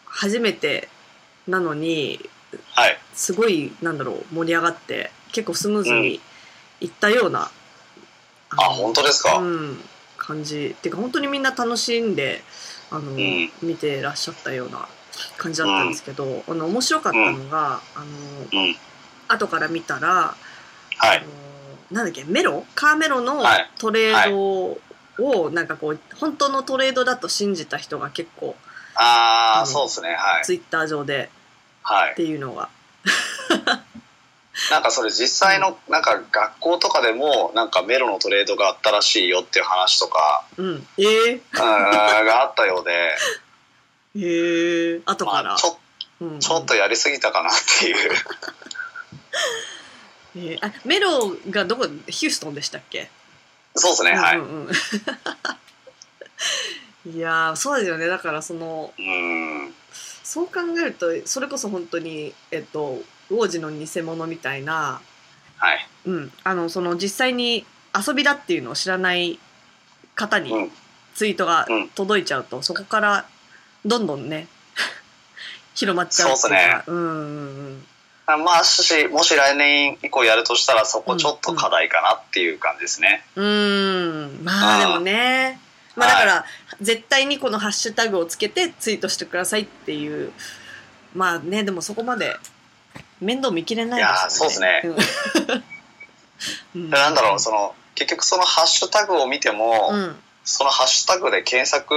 [0.05, 0.89] 初めて
[1.47, 2.29] なのに
[2.75, 2.97] はい。
[3.13, 6.19] すごいなんだろう盛り上がって結構スムーズに
[6.79, 7.49] いったような、
[8.49, 9.79] あの本当ですか、うん、
[10.17, 10.75] 感じ。
[10.77, 12.41] っていうか本当にみんな楽しんで
[12.93, 13.51] あの、ん。
[13.61, 14.87] 見てらっしゃったような
[15.37, 18.75] 感じだったんですけど、あの面白かったのが、あのうん。
[19.27, 20.35] 後から見たら、
[20.97, 21.17] はい。
[21.17, 21.27] あの
[21.91, 22.65] なんだっけメロ？
[22.75, 23.69] カーメロのはい。
[23.77, 24.77] トレード
[25.19, 28.55] をなんかこう本当のトレードだと信じた人が結構
[28.95, 30.15] ああ、うんそうですね。
[30.17, 30.45] はい。
[30.45, 31.29] ツイッター上で。
[31.81, 32.11] はい。
[32.13, 32.69] っていうのが、
[34.69, 43.15] なんかそれ実際のなんか学校とかでもなんかメロのトレードがあったらしいよっていう話とかうん、えー、うんがあったようで。
[44.15, 45.79] えー、後から、まあ、ちょ
[46.21, 46.39] うん。
[46.39, 48.11] ちょっとやりすぎたかなっていう。
[50.35, 53.09] えーあメロがどこヒューストンでしたっけ？
[53.75, 54.67] そうですねはいうんうん。
[54.67, 54.73] うん
[57.05, 58.07] いやーそうですよね。
[58.07, 59.73] だからそのうん。
[60.23, 65.01] そう考えるとそれこそ本当にえっと王子の偽物みたいな、
[65.57, 65.87] はい。
[66.05, 69.39] うん、あのその実際に遊びだっていうのを知らない
[70.15, 70.71] 方にうん。
[71.15, 71.89] ツイートがうん。
[71.89, 73.25] 届いちゃうと、そこから
[73.85, 74.47] どんどんね
[75.75, 76.67] 広まっちゃうそうっすね。
[76.71, 77.87] かうんうんうん。
[78.25, 83.25] あまあ、し、もし来年以降やるとしたら、そこちょっと課題かなっていう感じですね。
[83.35, 84.43] うーん。
[84.43, 85.59] まあでもね。
[85.95, 86.45] まあだから、
[86.81, 90.31] 絶対にこのハッシュタグをつけてツイートしてくださいっていう。
[91.13, 92.35] まあねでもそこまで
[93.23, 94.81] 面倒見きれないですよね。
[94.83, 95.65] いやそうね。
[96.75, 96.89] うん。
[96.89, 100.15] でなんだろう、その、結局そのハッシュタグを見ても、うん。
[100.45, 101.95] そのハッシュタグで検索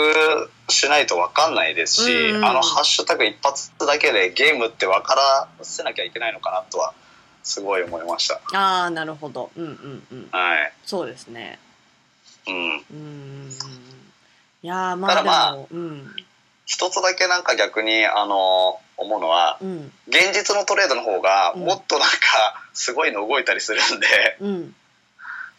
[0.68, 6.94] しないと分かんないですし、うんうんあのハッシュタグ一発だけでゲームって分からせなきゃいけないのかなとは
[7.42, 8.40] すごい思いました。
[8.54, 9.50] ああなるほど。
[9.56, 10.28] うんうんうん。
[10.30, 10.72] はい。
[10.84, 11.58] そうですね。
[12.46, 12.84] うん。
[12.88, 13.50] うん
[14.62, 16.14] いやーまあでただまあもうん。
[16.66, 19.92] 一つだけなんか逆に、あの、思うのは、うん。
[20.09, 21.64] 現実のトレードの方がうん。
[21.64, 22.16] もっとなんか
[22.72, 24.06] すごいの動いたりするんで、
[24.40, 24.74] うん。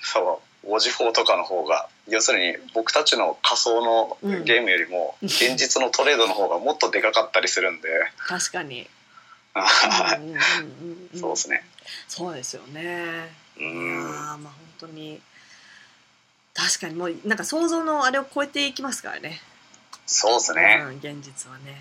[0.02, 4.44] そう、5時4とかの方が、要するに僕たちの仮想のうん。
[4.44, 7.90] ゲームよりも現実のトレードの方がもっとでかかったりするんで、
[8.28, 8.90] 確かに。
[11.16, 11.64] そうですね。
[12.08, 13.30] そうですよね。
[13.60, 14.06] うん。
[14.06, 15.22] ーまあ本当に。
[16.54, 19.42] 確かにもうなんか想像のあれを超えていきますからね。
[20.08, 20.84] そうですね。
[20.88, 21.78] うん、現実はね。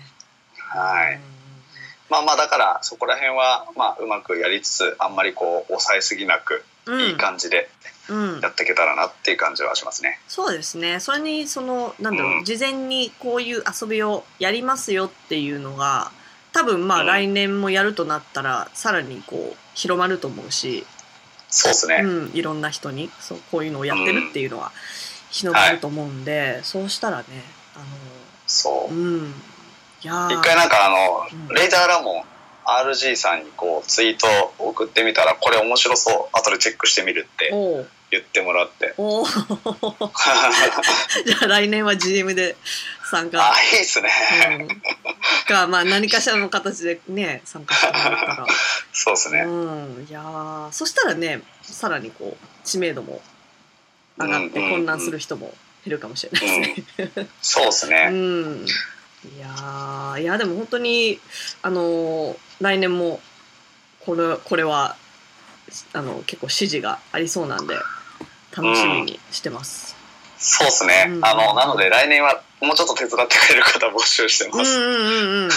[0.57, 1.15] はい。
[1.15, 1.21] うん
[2.09, 7.01] まあまあだからそこら辺はまあうまくやりつつあんまりこう抑えすぎなくうん。
[7.01, 7.69] いい感じで
[8.09, 8.39] うん。
[8.39, 10.19] やっていけたらなっていう感じはしますね。
[10.27, 10.99] そうですね。
[10.99, 12.43] それにそのなんだろう、うん。
[12.45, 16.11] 事前にこういう遊びをやりますよっていうのが
[16.53, 17.07] 多分まあうん。
[17.07, 20.85] 来年もやるとなったらさらにこう広まると思うし、
[21.49, 22.01] そうですね。
[22.03, 24.71] うん、いろんな人にそうこういうのをやってるっていうのは
[25.29, 27.25] 広まると思うんで、そうしたらね
[27.75, 27.79] あ
[28.45, 28.93] そう。
[28.93, 28.99] の。
[28.99, 29.33] うん
[30.01, 30.09] 一
[30.41, 31.47] 回なんかあうん。
[31.47, 32.23] のレイダーラモン
[32.65, 34.27] RG さんにこうツイート
[34.59, 36.37] 送ってみたらこれ面白そう。
[36.37, 37.49] 後でチェックしてみるって
[38.11, 38.93] 言ってもらって。
[38.97, 39.27] おー
[41.25, 42.57] じゃあ来年は GM で
[43.09, 43.39] 参加。
[43.41, 44.09] あいいっすね。
[44.59, 44.67] うん、
[45.47, 48.45] かまあ何かしらの形でね参加してもらったら。
[48.91, 49.41] そうですね。
[49.41, 49.49] う
[50.01, 50.07] ん。
[50.09, 50.71] いやー。
[50.73, 53.21] そしたらねさらにこう知名度も
[54.17, 55.53] 上がってうんうん混乱する人も
[55.85, 57.27] 減るかもしれないですね。
[57.41, 58.09] そうですうね。
[58.09, 58.65] ん、
[59.35, 61.19] いやーいやでも本当に
[61.61, 63.19] あのー来年も
[63.99, 64.95] これこれは
[65.93, 67.75] あの結構支持がありそうなんで
[68.55, 69.95] 楽しみにしてます。
[70.37, 71.05] そうですね。
[71.09, 74.79] うんあのなので来年はもうちょっと手伝ってくれる方募集してます。
[74.79, 75.49] うんうんうんうん、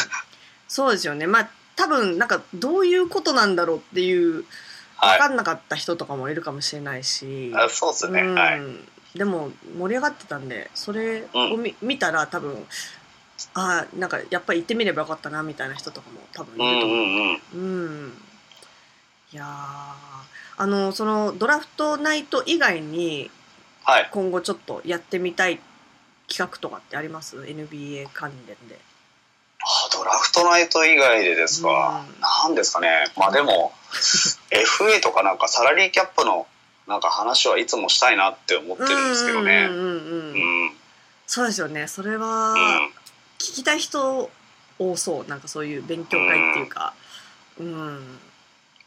[0.68, 4.44] そうですよねまあ多分なんかどういうことなんだろうっていう
[4.96, 5.18] はい。
[5.18, 8.20] 分かんなかった人とかもいるかもしれないし、あそうですね。
[8.20, 8.60] うんはい。
[9.16, 12.66] でも盛り上がってたんでそれを見,、見たら多分
[13.54, 16.98] ああなんかやっぱり行ってみればよかったなみたいな人とかも多分うんいると思う。
[16.98, 17.40] うんうん。
[17.54, 18.22] うん。
[19.32, 19.46] いやー。
[20.56, 23.30] あのそのドラフトナイト以外に
[23.84, 24.08] はい。
[24.12, 25.58] 今後ちょっとやってみたい
[26.28, 28.78] 企画とかってあります？NBA 関連で。
[29.62, 32.20] あドラフトナイト以外でですか、うん。
[32.20, 33.04] なんですかね。
[33.16, 33.72] まあでも
[34.50, 36.46] FA とかなんかサラリーキャップの
[36.86, 39.66] なんか話はいつもしたいなって思ってるんですけどね。
[39.70, 39.94] うんうんうんうん。
[39.94, 40.72] ううんん。
[41.26, 41.88] そうですよね。
[41.88, 42.92] それはうん
[43.40, 44.30] 聞きたい人
[44.78, 45.28] 多そう。
[45.28, 46.92] なんかそういう勉強会っていうか。
[47.58, 48.18] うん。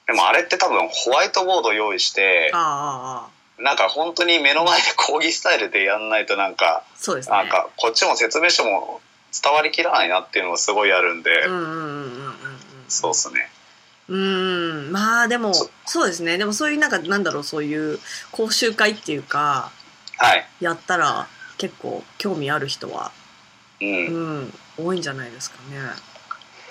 [0.06, 7.38] でもあれって多分ホワイトボード用意してああなんか本当に目の前で講義スタイルでやんないとなんかそうですね。
[7.38, 9.02] なんかこっちも説明しても
[9.42, 11.32] 伝わりきらないなっていうのがすごいあるんで。
[11.46, 12.34] うんうんうんうんうんうん
[12.90, 13.50] そうっすね。
[14.10, 16.38] うんまあでもそそうですね。
[16.38, 18.00] でもそういうなんかなんだろうそういう
[18.32, 19.72] 講習会っていうか
[20.18, 20.46] はい。
[20.60, 23.12] やったら結構興味ある人は
[23.84, 24.44] ううん。
[24.46, 25.78] ん多いんじゃないですかね。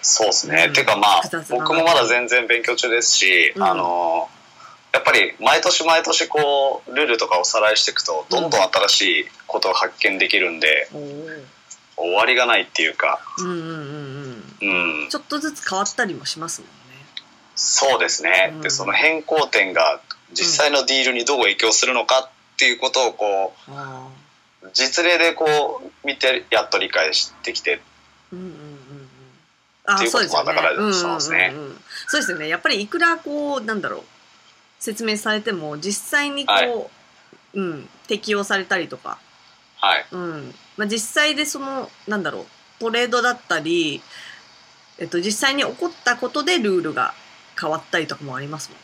[0.03, 0.73] そうですね、うん。
[0.73, 3.63] てかまあ僕もまだ全然勉強中ですし、うん。
[3.63, 4.29] あの
[4.93, 11.45] やっぱり毎年毎年こうルールとかおさらいしていくとどんどん新しいことを発見できるんで、おー。
[11.97, 15.03] 終わりがないっていうか、うんうんうんうん。
[15.03, 16.75] うん、ちょっとずつ変わったりもしますもんね。
[17.55, 18.61] そうですね、うん。
[18.63, 20.01] でその変更点が
[20.33, 23.71] 実際のディールにどう影響するのかっていうことをこう
[24.73, 27.81] 実例でこう見てやっと理解してきて。
[28.33, 29.09] うんうんうんうん。
[29.85, 30.47] あっていうこともそうですよね。
[30.47, 31.55] だからうんうんうんうんそうですね
[32.09, 32.49] そうですよね。
[32.49, 34.03] やっぱりいくらこうなんだろう
[34.79, 36.89] 説明されても実際にこう、はい。
[37.55, 39.19] うん、適用されたりとか、
[39.77, 40.07] はい。
[40.11, 40.55] うん。
[40.77, 42.47] まあ、実際でそのなんだろう
[42.79, 44.03] トレードだったり、
[44.99, 47.15] えっと、実際に起こったことでルールが
[47.61, 48.83] 変わったりとかもありますもんね。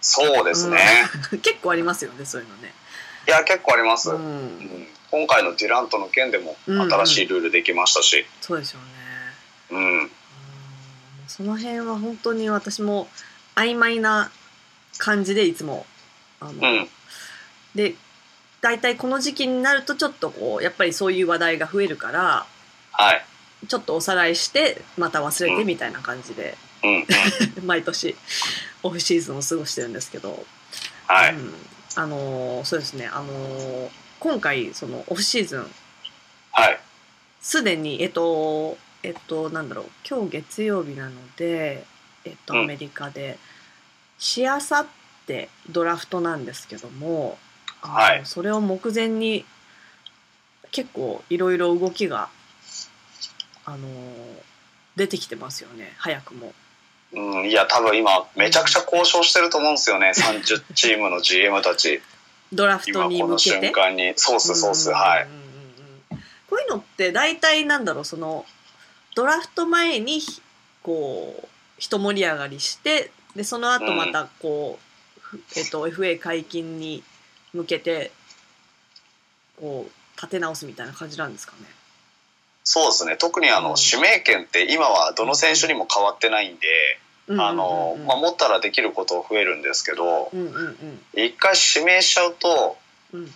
[0.00, 0.78] そうですね、
[1.42, 2.72] 結構ありますよねそういうのね。
[3.26, 8.86] いや結構あります、ううんん、今回のデュラントの件でもうんうん新しいルールできましたし、そうですよね。
[9.70, 10.10] うんうん
[11.26, 13.08] その辺は本当に私も
[13.56, 14.30] 曖昧な
[14.98, 15.86] 感じでいつも
[16.38, 16.88] あの、うん
[17.74, 17.94] で
[18.60, 22.46] 大体この時期になるとちょっとこうやっぱりそういう話題が増えるから
[22.92, 23.24] はい。
[23.68, 26.96] ちょっとおさらいしてまた忘れてみたいな感じで、うん。
[26.96, 27.06] うん
[27.66, 28.16] 毎年
[28.82, 30.44] オフシーズンを過ごしてるんですけど、
[31.06, 31.34] はい。
[31.34, 31.54] うん、
[31.96, 33.88] あのーそうですねあのー
[34.20, 35.66] 今回そのオフシーズン
[36.52, 36.78] はい。
[37.40, 41.84] すでにえっとえっとなんだろう今日月曜日なので
[42.24, 43.38] えっとうんアメリカで、
[44.18, 44.86] しあさっ
[45.26, 47.38] てドラフトなんですけども、
[47.82, 49.44] あのはいそれを目前に
[50.72, 52.28] 結構いろいろ動きが
[53.64, 54.46] あのー
[54.96, 56.52] 出てきてますよね早くも。
[57.12, 60.10] うん、いや、多分今、めちゃくちゃ交渉してると思うんですよね。
[60.16, 62.02] 30チームの GM たち。
[62.52, 63.50] ドラフトに向けて？
[63.60, 64.12] 瞬間に。
[64.16, 64.90] そうっす、そうっす。
[64.90, 65.22] はい。
[65.24, 65.46] うんうんうんうん
[66.48, 68.46] こういうのって大体なんだろうその
[69.16, 70.20] ドラフト前に
[70.84, 74.78] こう一盛り上がりしてでその後またこ
[75.18, 77.02] う、ふえっと FA 解禁に
[77.52, 78.12] 向けて
[79.58, 81.66] こう立て直すみたいな感じなんですかね？
[82.62, 83.16] そうですね。
[83.16, 90.30] 特にあの、うん指名権って今はどの選手にも変わってないんで、うんあの、まあ、持ったらできること増えるんですけど、
[91.14, 92.76] 一回指名しちゃうと、
[93.12, 93.34] うん。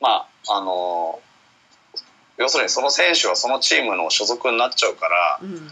[0.00, 1.20] まあ、あの、
[2.36, 5.70] 要するにその選手はそのチームの所属になっちゃうから、うん。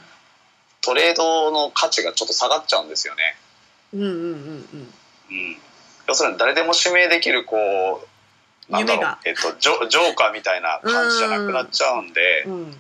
[0.80, 3.36] トレードの価値がちょっと下がっちゃうんですよね。
[6.06, 8.06] 要するに誰でも指名できる、こ
[8.68, 12.76] う、なんだろうえっと、ジョジョーカーみたいな感じじゃなくなっちゃうんで、うん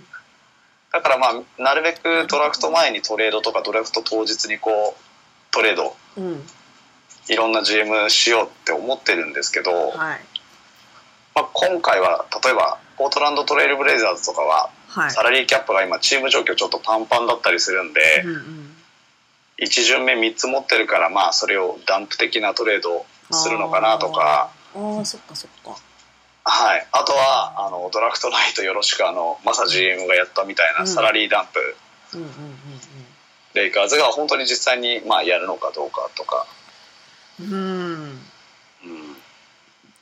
[0.92, 6.42] だからまあ、なるべくドラフト前にトレードとかドラフト当日にこう、トレード、うん。
[7.28, 10.20] いろんな GM しようって思ってるんですけど、はい。
[11.34, 15.10] まあ、今回は例えばポートランドトレイルブレイザーズとかははい。
[15.10, 18.68] サラリーキャップが今チーム状況ちょっとパンパンだったりするんで、うんうん
[19.58, 24.50] 1巡目3つ持ってるからまあそれをダンプ的なトレードするのかなとか。
[24.74, 25.78] あそっかそっか
[26.44, 31.76] はい、あとはあのドラフトナイトよろしくあのマサ GM がやったみたいなサラリーダンプ、
[32.14, 32.32] うんうんうん
[33.54, 36.46] レイカーズが本当に実際にまあやるのかどうかとか、
[37.40, 37.60] うんうん。
[37.60, 38.18] うん、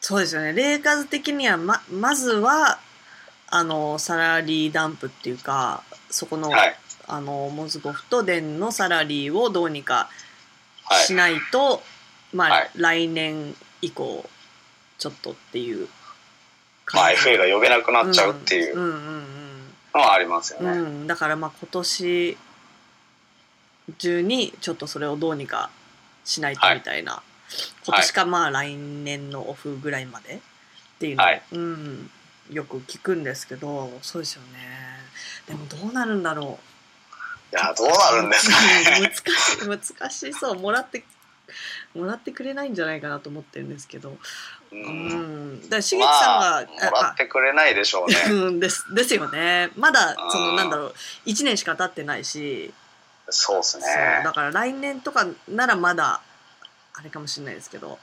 [0.01, 0.53] そうですよね。
[0.53, 2.79] レイカーズ的にはままずは
[3.49, 6.77] あのサラリーダンプっていうかそこの,、はい。
[7.09, 10.09] あのモズゴフとデンのサラリーをどうにか
[10.85, 11.05] はい。
[11.05, 11.83] しないと、
[12.33, 12.71] まあ、はい。
[12.77, 14.25] 来年以降
[14.99, 15.89] ちょっとっていう
[16.95, 19.25] まあ、FA が呼べなくなっちゃうっていううんうん
[19.95, 20.71] のはありますよね。
[20.71, 20.79] うん。
[20.79, 22.37] うん、うん、だからまあ今年
[23.99, 25.71] 中にちょっとそれをどうにか
[26.25, 27.23] しないとみたいな、
[27.87, 30.35] 今年かまあ来年のオフぐらいまで。
[30.35, 30.39] っ
[31.01, 31.43] ていうのを、はい。
[31.53, 32.11] うん、
[32.51, 34.59] よく聞くんですけどそうですよね。
[35.47, 36.59] でもどうなるんだろ
[37.53, 37.57] う。
[37.57, 38.57] いやどうなるんですか
[39.01, 39.11] ね。
[39.67, 40.59] 難しい難しそう。
[40.59, 41.05] もらって
[41.95, 44.17] もらってくれないんじゃないかなと思ってるんですけど、う
[44.73, 45.55] うん。
[45.55, 48.17] ん、だから茂樹さんまが、あ、もらってくれないでしょうね。
[48.31, 49.71] うんですですよね。
[49.77, 50.95] まだそのうんなんだろう
[51.27, 52.73] 1年しか経ってないし、
[53.29, 54.23] そうですね。
[54.25, 56.21] だから来年とかならまだ
[56.95, 57.99] あれかもしれないですけど。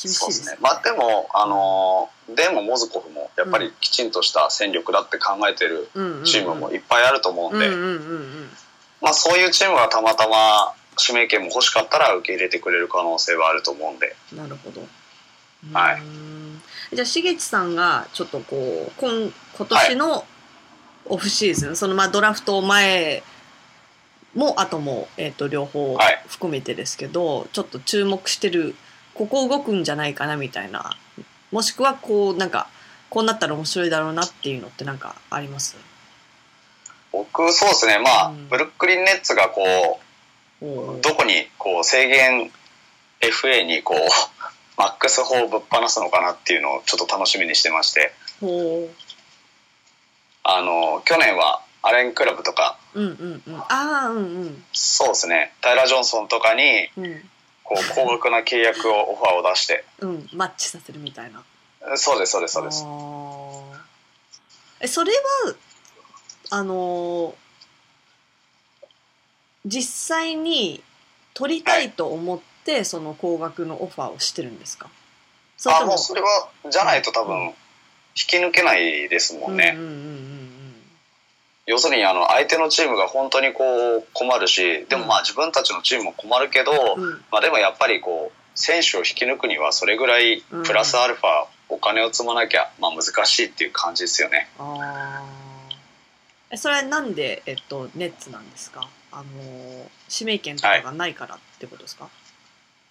[0.00, 0.58] 厳しいですすね。
[0.60, 5.88] まあでも、あのーデンもモズコフもやっぱりきちんとした戦力だって考えてる
[6.24, 8.56] チームもいっぱいあると思うんで、うんうんうんうん。
[9.00, 14.86] まあそういうチームがたまたま指名権も欲しかったら受け入れてくれる可能性はあると思うんで、なるほど。
[15.72, 16.02] はい。
[16.94, 20.24] じゃあ、しげちさんが、ちょっとこう、今、今年の
[21.06, 23.22] オフシーズン、そのまあドラフト前
[24.34, 26.22] も、後も、えっ、と、両方はい。
[26.28, 28.76] 含めてですけど、ちょっと注目してる、
[29.14, 30.96] ここ動くんじゃないかなみたいな、
[31.50, 32.68] もしくはこう、なんか、
[33.10, 35.76] こうなったら面白いだろうなっていうのってなんかあります？
[37.10, 38.48] 僕そうですね、まあ、うん。
[38.48, 39.62] ブルックリンネッツがこ
[39.98, 40.07] う、
[40.60, 42.50] どこにこう制限
[43.20, 43.98] FA にこう、
[44.76, 48.88] マックス法をぶっ放すのかなっていうのをちょっと楽しみにしてまして、ほ
[50.44, 53.00] あの、去年はアレンクラブとか、う。
[53.00, 53.60] うんうんうん。
[53.60, 53.66] あ
[54.04, 54.64] あ、うんうん。
[54.72, 57.30] そうですね、タイラー・ジョンソンとかに、うん。
[57.64, 60.28] こう、高額な契約を、オファーを出して、うん。
[60.32, 61.42] マッチさせるみたいな。
[61.96, 62.84] そうです、そうです、そうです。
[64.80, 65.54] えそれは
[66.50, 67.34] あのー
[69.68, 70.82] 実際に
[71.34, 74.88] 取りたいと思って、その高額のオファーをしてるんですか？
[75.56, 77.54] それあ、とももうそれは、じゃないと多分、引
[78.14, 79.74] き抜けないですもんね。
[79.76, 79.82] うん。
[79.82, 80.48] うんうん
[81.66, 87.02] 要するに、あの、相手のチームが本当にこう、困るし、でもまあ自分たちのチームも困るけど、うん。
[87.02, 94.48] うんまあでもやっぱりこう、選手を引き抜くにはそれぐらいプラスアルファお金を積まなきゃ、まあ難しいっていう感じですよね。
[94.58, 95.22] あ
[96.56, 98.88] それはなんで、えっと、ネッツなんですか？
[99.18, 102.08] あのー指名権とかがないからってことですか、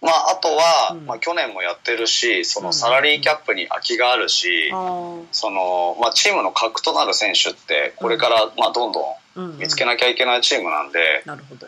[0.01, 1.05] まあ、あとは、うん。
[1.07, 2.65] まあ、去年もやってるしそうん。
[2.67, 5.23] のサラリーキャップに空きがあるし、あー。
[5.31, 9.03] そのまあ、チームの核となる選手ってこれから、まあ、どんど
[9.35, 9.55] うんうん。
[9.55, 11.67] ん見つけなきゃいけないチームなんで、なるほど。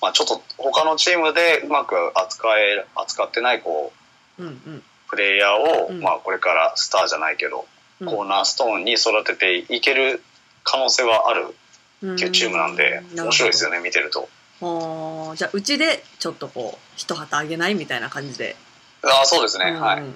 [0.00, 3.92] まあ、ちょっと他のチームでうまく扱え扱ってないこ
[4.38, 4.82] ううんうん。
[5.10, 6.00] プレイヤーを、うん。
[6.00, 7.66] まあ、これからスターじゃないけど、
[8.00, 8.08] うん。
[8.08, 10.22] コーナーストーンに育てていける
[10.62, 11.54] 可能性はあるうん
[11.98, 14.28] っていうチームなんで、面白いですよね見てると。
[14.60, 18.56] あーじゃあうちでちょっとこう一旗あげないみたいな感じで、
[19.02, 20.06] ああそうですね、うんはい、うん。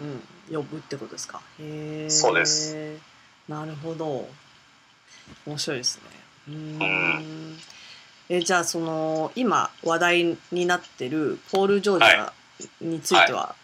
[0.50, 1.40] うん、呼ぶってことですか？
[1.60, 2.76] へえそうです。
[3.48, 4.28] なるほど。
[5.46, 6.02] 面白いですね。
[6.48, 6.82] うーん。
[6.82, 7.58] うん。
[8.30, 12.32] えじゃあその今話題になってるポール・ジョージア
[12.80, 13.54] については、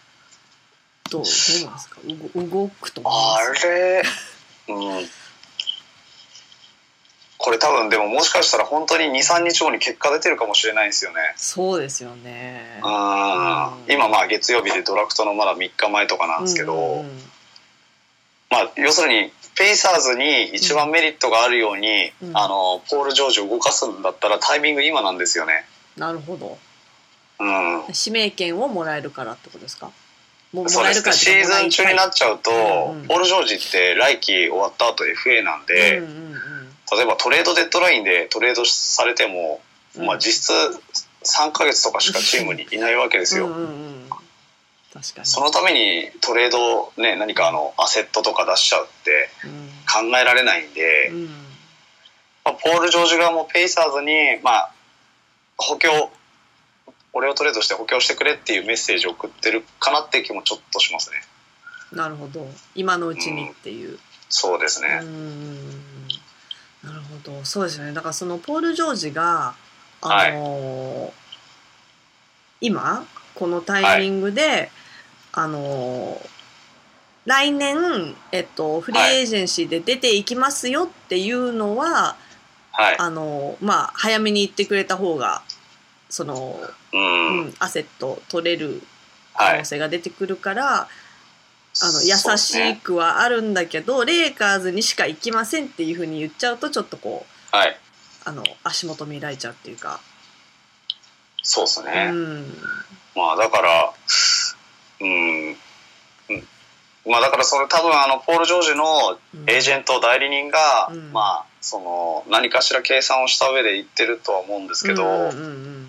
[1.11, 1.29] どうど
[1.63, 2.01] うなんですか？
[2.35, 3.67] 動動くと思いあます？
[3.67, 4.03] れ、
[4.69, 5.09] うん、
[7.45, 11.19] これ多分でももしかしたら本当に23日後に結果出てるかもしれないんですよね。
[11.37, 12.81] そうですよね。
[12.83, 12.89] うん。
[12.89, 12.95] うん。
[13.87, 17.23] 今まあ月曜日でドラフトのまだ3日前とかなんですけど、うんうんうん。
[18.49, 22.35] まあ、要するにペイサーズに一番メリットがあるように、うん。
[22.35, 25.67] あのポール・ジョージを動かすんだったらタイミング今なんですよね。
[25.99, 26.57] なるほど。
[27.41, 29.91] うん、指名権をもらえるからってことですか？
[30.55, 30.79] もうです。
[30.79, 36.35] ねらえるからシーズン中になっちゃうと、うんうんポール・ジョージって来季終わった後 FA なんで、うんうん
[36.97, 39.61] 例えばトレードデッドラインでトレードされても、
[39.97, 40.07] うん。
[40.07, 40.53] まあ、実質
[41.25, 43.47] 3ヶ月とかしかチームにいないわけですよ。
[43.47, 43.95] うんうんうん
[44.93, 45.27] 確かに。
[45.27, 50.11] そのためにトレード、ね、何かあのアセットとか出しちゃうってうん。
[50.11, 51.27] 考えられないんで、うん。
[52.45, 54.71] まあ、ポール・ジョージ側もペイサーズに、まあ、
[55.57, 56.11] 補強
[57.13, 61.17] 俺をトレードして補強してくれっていうメッセージを送ってるかなっていう気もちょっとしますね。
[61.93, 62.47] なるほど。
[62.75, 65.01] 今のうちにっていう、そうですね。
[65.03, 65.94] うん
[66.85, 69.55] なるほどそうですよねだからそのポール・ジョージが
[70.01, 71.13] あのー
[72.61, 73.05] 今
[73.35, 74.71] このタイミングで、
[75.33, 76.29] あのー
[77.27, 82.17] 来年、えっと、フリーエージェンシーで出ていきますよっていうのは、
[82.71, 82.97] はい。
[82.99, 85.43] あのーまあ早めに言ってくれた方が
[86.09, 86.61] その、
[86.93, 87.39] うん。
[87.39, 88.83] うん、アセット取れる
[89.35, 89.65] はい可能。
[89.65, 90.89] 性が出てくるから、
[91.83, 97.77] あの優しねくはあるんだけど、レイカーズにしか行きませんっていうふうに言っちゃうとちょっとこうはい。
[98.25, 100.01] あの足元見られちゃうっていうか、
[101.43, 102.11] そうですうね。
[102.11, 102.47] ん、
[103.15, 103.93] まあだから、
[105.01, 105.49] うん。
[105.49, 105.57] うん。
[107.07, 111.13] まあだからそれ多分あのポール・ジョージのエージェント代理人が、うん。
[111.13, 115.89] まあその何かしら計算をした上で言ってるとは思うんですけど、うんうんうん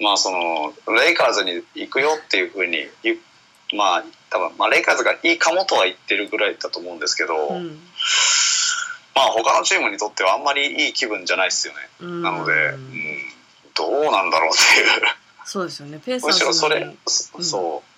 [0.00, 2.86] まあそのレイカーズに行くよっていうふうに
[3.76, 7.80] まあ多分まあレイカーズがいいかもとは言ってるぐらいだと思うんですけど、うん。
[9.14, 11.80] まあ他のチームにとってはあんまりいい気分じゃないですよね。
[12.00, 12.22] うん。
[12.22, 13.18] なので、うん、
[13.74, 15.20] どうなんだろうっていう。
[15.44, 16.00] そうですよね。
[16.04, 17.86] ペーサーむズしろそれ、にそう。
[17.86, 17.90] ん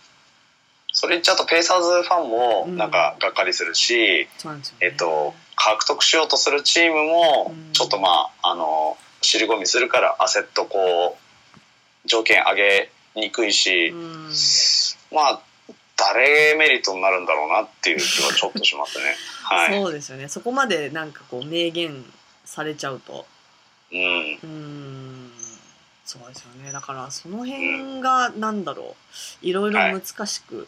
[0.95, 2.77] それ言っちゃうとペイサーズファンもうん。
[2.77, 4.67] なんかがっかりするし、そうなんね。
[4.81, 7.73] えっと、獲得しようとするチームもうん。
[7.73, 14.33] ちょっとまあ、あの、尻込みするからアセットこう、条件上げにくいし、うん。
[15.13, 15.41] まあ、
[16.03, 19.15] 誰メリットになるんだろうなっていう気はちょっとしますね。
[19.45, 19.75] はい。
[19.75, 22.05] そうですよねそこまでなんかこう明言
[22.45, 23.27] されちゃうと
[23.93, 24.39] うん。
[24.43, 25.33] うん
[26.05, 28.97] そうですよねだからその辺がなんだろ
[29.43, 30.67] ういろいろ難しく、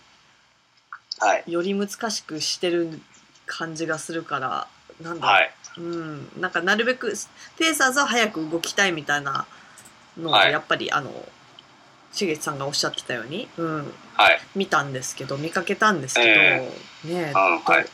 [1.18, 1.44] はい。
[1.46, 3.00] より難しくしてる
[3.46, 4.68] 感じがするから
[5.00, 5.54] なんだろう、はい。
[5.76, 7.12] うん、なんかなるべく
[7.58, 9.44] ペーサーズは早く動きたいみたいな
[10.16, 11.10] のをはいやっぱり、あの
[12.14, 14.40] しげちさんがおっしゃってたように、うん、はい。
[14.54, 16.72] 見たんですけど見かけたんですけど、え
[17.04, 17.86] ねうんはい。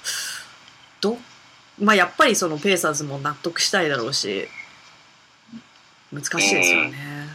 [1.00, 1.16] ど
[1.78, 4.46] まあやっぱりそのペーサーズも納得したいだろうし
[6.12, 7.28] 難しいですよね、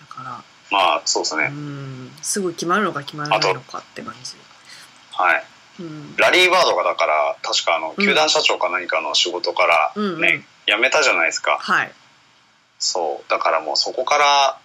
[0.00, 1.54] だかまあ、そうですら、ね。
[1.54, 1.58] う。
[1.58, 4.36] ん、すぐ決まるのか決まらないのかって感じ、
[5.12, 5.44] はい。
[5.80, 8.04] うん、ラリー・バードがだから、確かあの、うん。
[8.04, 10.20] 球団社長か何かの仕事からうんうん。
[10.20, 11.58] ね、辞めたじゃないですか。
[11.60, 11.92] はい。
[12.78, 13.30] そう。
[13.30, 14.58] だからもうそこから、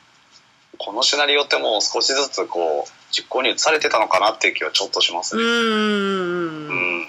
[0.84, 5.44] このシナリオってもう少しずつこう、実行に移されてたのかなっていう気はちょっとしますね。
[5.44, 5.64] うんうんう
[6.70, 7.08] うんん。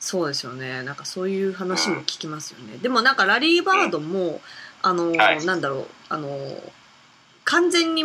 [0.00, 4.40] そうですよねなんかそういう話も聞きますよね、でもなんかラリー・バードも、
[4.82, 6.28] あの、はいなんだろうあの
[7.44, 8.04] 完全に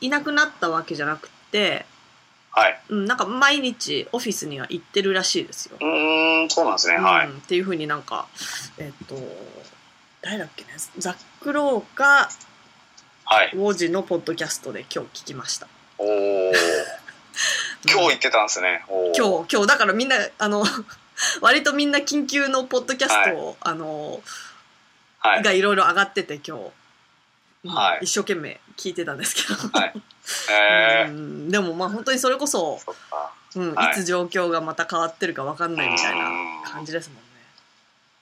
[0.00, 1.86] いなくなったわけじゃなくて、
[2.50, 2.80] はい。
[2.88, 5.76] うん、なんか毎日オフィスには行ってるらしいですよ。
[5.80, 6.96] うーん、そうなんですね。
[6.96, 7.26] はい。
[7.26, 8.26] うん、っていうふうになんか
[8.78, 9.14] えっと
[10.22, 12.30] 誰だっけねザック・ローか
[13.28, 13.50] はい。
[13.54, 15.66] ウォージのポッドキャストで今日聞きました。
[15.98, 16.52] おー。
[17.84, 18.84] 今日言ってたんですね。
[18.86, 20.64] おー今日今日だからみんなあの
[21.42, 24.22] 割とみんな緊急のポッドキャストを、あの
[25.18, 25.42] はい。
[25.42, 26.50] がいろいろ上がってて今日、
[27.64, 29.92] うんはい一生懸命聞いてたんですけど、はい
[30.50, 33.32] えー、うんでもまあ本当にそれこそ、そっか。
[33.56, 36.30] うんはいいつ状況がまた変わってるか分かんないみたいな
[36.64, 37.22] 感じですもんね。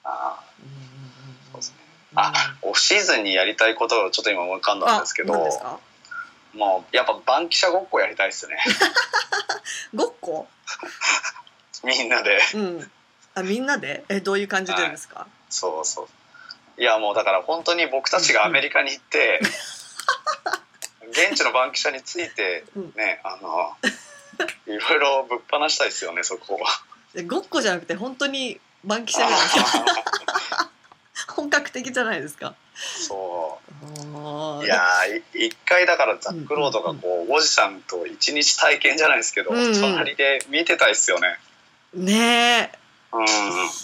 [0.03, 0.39] あ
[2.15, 5.33] あオフシーズンにやりたいことをちょっと今思い浮かんだんですけど、
[6.53, 8.57] もうやっぱバンキシャごっこやりたいですね。
[9.93, 10.47] ごっこ？
[11.83, 12.39] みんなで。
[12.53, 12.91] うん。
[13.35, 14.03] あ、みんなで？
[14.09, 16.03] え、どういう感じでですか、そうそ
[16.77, 16.81] う。
[16.81, 19.39] いやもうだから本当に僕たちがアメリカに行って、
[21.11, 23.77] 現地のバンキシャについてね、あの、
[24.67, 26.81] いろいろぶっ放したいですよね、そこは。
[27.13, 30.64] えごっこじゃなくて本当にバンキシャじゃないですか
[31.35, 32.55] 本格的じゃないですか。
[32.75, 34.65] そあう。
[34.65, 34.81] いや
[35.33, 41.37] 一回だからザックロードがこう、おじさんと一日体験じゃないですけど、うんうん隣で見てたいっすよね。
[41.93, 42.71] ね
[43.11, 43.25] うん。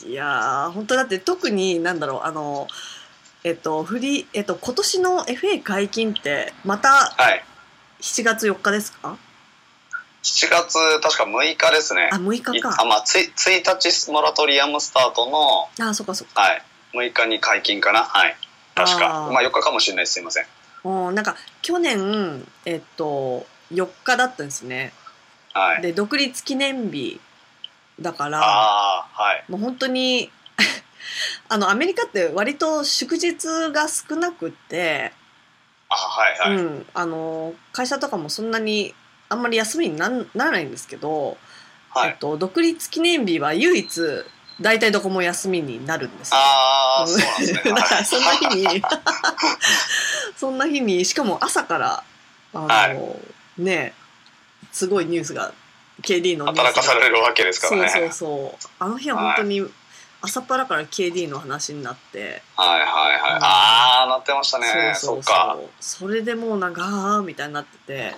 [0.05, 0.09] え。
[0.09, 2.67] いやー、本当だって特になんだろう、あの、
[3.43, 7.43] えっと、フリー、えっと、今年の FA 解禁って、またはい。
[8.01, 9.17] 7月4日ですか
[10.23, 12.15] ？7月確か6日ですねあ、。
[12.17, 12.75] 6日いか。
[12.79, 16.41] あまあ、つい1日モラトリアムスタートの、あ、そっかそっか。
[16.41, 16.63] はい、
[16.93, 18.03] 6日に解禁かな？
[18.03, 18.35] はい。
[18.75, 19.29] 確か。
[19.31, 20.13] まあ4日かもしれないです。
[20.13, 20.45] すいません。
[20.83, 24.93] うんなんか、去年、えっと、4日だったんですね。
[25.53, 25.81] はい。
[25.81, 27.19] で、独立記念日
[27.99, 29.43] だから、ああ、はい。
[29.47, 30.31] もう本当に
[31.49, 35.11] あのアメリカって割と祝日が少なくって、
[35.89, 36.55] あはいはい。
[36.55, 38.95] うん、あの会社とかもそんなに
[39.29, 41.37] あんまり休みにならないんですけど、
[41.89, 42.09] はい。
[42.11, 44.25] えっと、独立記念日は唯一
[44.61, 46.37] 大体どこも休みになるんですよ。
[46.37, 47.61] ああ、そうなんですね。
[47.63, 48.83] だからそんな日はいに
[50.37, 52.03] そんな日に しかも朝から
[52.53, 53.15] あの、は
[53.57, 53.93] ね
[54.71, 55.51] すごいニュースが
[56.01, 57.89] KD の働かされるわけですからね。
[57.89, 59.65] そうそうそうあの日は本当に
[60.23, 63.37] 朝っぱらから KD の話になって、はいはいはい。
[63.37, 64.93] うんああ、なってましたね。
[64.95, 65.57] そうそうそっか。
[65.79, 68.15] そうそれでもうなんかあーみたいになってて。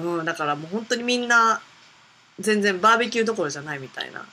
[0.00, 1.60] うん、だからもう本当にみんな
[2.38, 4.24] 全然バーベキューどころじゃないみたいな、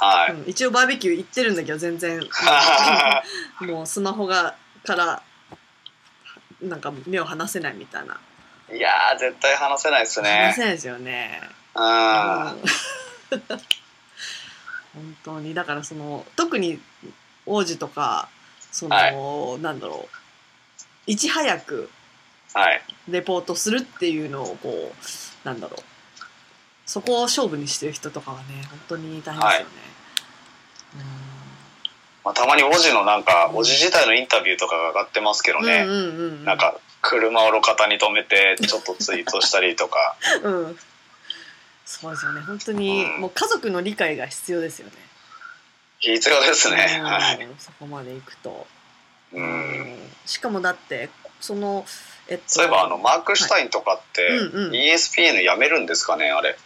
[0.00, 0.32] はい。
[0.32, 2.20] うん、一応バーベキュー行ってるんだけど全然
[3.60, 5.22] もうスマホがから
[6.62, 8.18] なんか目を離せないみたいな、
[8.72, 10.52] いやー、絶対話せないです離ね。
[10.54, 11.40] せないですよね。
[11.74, 11.82] うん。
[14.92, 16.80] 本当にだからその特に
[17.46, 18.28] 王子とか
[18.72, 20.08] その、なんだろ
[21.06, 21.90] ういち早く
[22.54, 23.10] い。
[23.10, 24.92] レポートするっていうのをこ
[25.44, 25.82] うなんだろう
[26.86, 29.89] そこを勝負にしてる人とかはね本当に大変ですよね。
[32.24, 35.84] まあ、たまにおじのなんか、おじ自体のインタビューとかが上がってますけどね。
[35.86, 40.16] うんうんうんうん、なんか、車を路肩に止めて、ちょっとツイートしたりとか。
[40.42, 40.78] うん、
[41.86, 44.92] そうですよね本当に、うんもう家族の理解が必要ですよね。
[46.00, 46.98] 必要ですね。
[47.00, 47.48] うんはい。
[47.58, 48.66] そこまで行くと、
[49.32, 50.12] うん。
[50.26, 51.10] しかもだって
[51.40, 51.86] その
[52.28, 56.56] えっとそういえば、あの、マーク・シュタインとかって、ESPN 辞めるんですかね、あれ。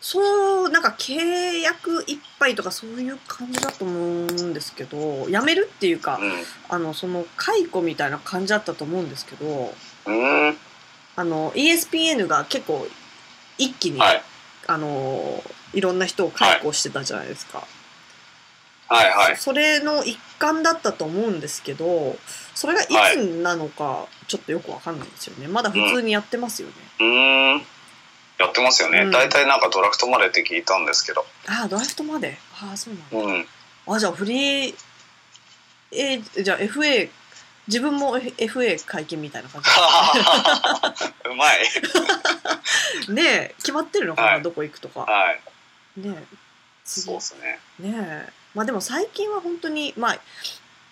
[0.00, 6.18] そうなんか契約いっぱいとかそういう感じだと思うんですけど辞めるっていうか、
[6.68, 9.74] あのその解雇みたいな感じだったと思うんですけど
[10.06, 10.48] うん。
[10.48, 10.56] うん。
[11.16, 12.86] あの ESPN が結構
[13.58, 14.22] 一気に、はい。
[14.66, 15.42] あの
[15.74, 17.66] いろんな人を解雇してたじゃないですか、
[18.88, 19.36] はいはい。
[19.36, 22.16] それの一環だったと思うんですけど
[22.54, 27.04] それがいつなのかちょっとよくわかんないんですよねまだ普通にやってますよね、う
[27.58, 27.62] ん。
[28.40, 29.00] やってますよね。
[29.02, 31.26] うん大体なんかドラフトまでって聞いたんですけど。
[31.46, 32.38] ああドラフトまで？
[32.62, 33.46] ああそうなんだ、うん。
[33.94, 34.74] あじゃあフリー
[35.92, 37.08] えーじゃあ FA
[37.66, 39.60] 自分も FA 解禁みたいな感
[41.30, 41.58] うまい。
[43.06, 45.40] じ ねえ決まってるのかな、はいどこ行くとかはい。
[46.00, 46.24] ね
[46.84, 47.58] そうですね。
[47.78, 47.94] ね
[48.28, 50.18] えまあでも最近は本当にまあ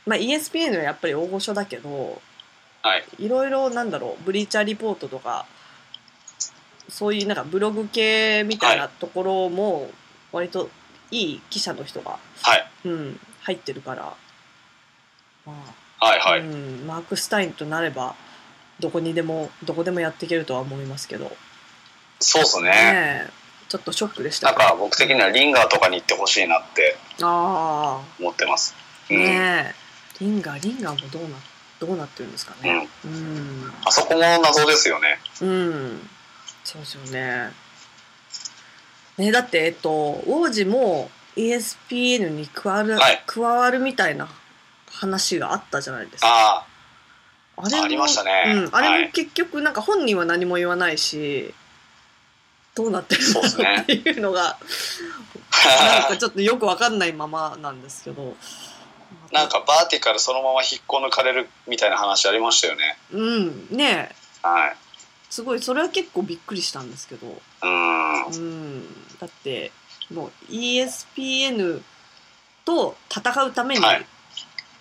[0.06, 2.20] まあ ESPN はやっぱり大御所だけど
[2.82, 3.04] はい。
[3.18, 5.46] いろいろなんだろうブリーチャーリポートとか
[6.88, 9.90] そういうなんかブログ系みたいなところも
[10.32, 10.70] 割と
[11.10, 12.70] いい記者の人が、はい。
[12.84, 14.16] うん、入ってるから、
[15.46, 15.52] ま
[16.00, 16.40] あはいはい。
[16.40, 18.14] うん、マーク・スタインとなれば
[18.80, 21.32] どこにでもどこでもやっていけるとは思いますけど、
[22.20, 22.70] そうですね。
[22.70, 22.72] ね
[23.28, 23.30] え
[23.68, 28.74] ちょっとショックでしたなんか僕的にはリンガーとかに行ってほしいなってあ思ってます。
[29.10, 29.18] あうん。
[29.18, 31.28] ねえリンガーリンガーもどうな
[31.80, 35.20] どうなってるんですかねうんあそこも謎ですよね。
[35.42, 36.10] うん
[36.68, 37.50] そうですよね。
[39.16, 39.90] ねだってえっと
[40.26, 43.22] 王子も ESPN に加わる、はい。
[43.26, 44.28] 加わるみたいな
[44.90, 46.28] 話があったじゃないですか。
[46.28, 46.66] あ
[47.56, 48.44] あれもありましたね。
[48.46, 49.00] うん、あはい。
[49.00, 51.54] れも結局なんか本人は何も言わないし
[52.74, 53.76] どうなってるそうですね。
[53.76, 54.58] のっていうのが
[55.64, 56.16] なんあか。
[56.18, 58.36] ちょっとよくわかんないままなんですけど。
[59.32, 62.98] なんかバーティカルそのまま引っこ抜かれるみたいな話ありましたよね。
[63.12, 64.10] うんね。
[64.44, 64.76] えはい。
[65.30, 67.26] すごいそれは結構びっくりしたんですけど
[67.62, 68.24] うん。
[68.24, 68.82] うん
[69.20, 69.72] だって
[70.12, 71.82] もう ESPN
[72.64, 74.06] と戦うためにはい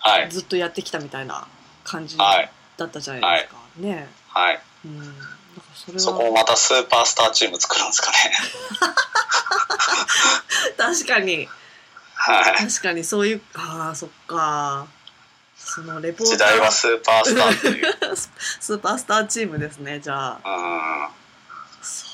[0.00, 0.30] はい。
[0.30, 1.46] ずっとやってきたみたいな
[1.84, 2.50] 感じはい。
[2.76, 4.60] だったじゃないですか、ねはい。
[4.84, 5.14] うんだか
[5.56, 8.16] らそれそこをはまたスーパースターチーム作るんですかね。
[10.76, 11.48] 確かに
[12.14, 12.56] はい。
[12.56, 14.86] 確かにそういうああそっか
[15.68, 17.84] そのレポーター時代はスーパースターっていう。
[18.16, 21.08] スーパースターチームですねじゃあうん。
[21.82, 22.06] そ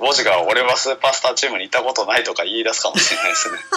[0.00, 3.58] うボジが俺はスーパースターチームにいたことないとか言い出すかもしれないですね。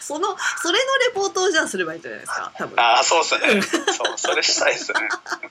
[0.00, 3.28] そのそれのレポートをじゃあすればいいんじゃないですか多分ああ、そうで
[3.62, 3.82] すね。
[3.92, 5.08] そう、それしたいですね。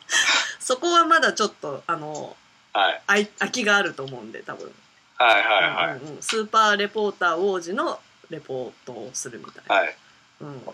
[0.59, 2.37] そこはまだちょっとあの
[2.73, 3.01] はい。
[3.07, 4.71] あい空きがあると思うんで多分、
[5.17, 5.97] はいはいはい。
[5.97, 9.97] うんうん、スーパーレポーター王子のレポートをするみたいな、はい。
[10.41, 10.65] うん。
[10.65, 10.73] ば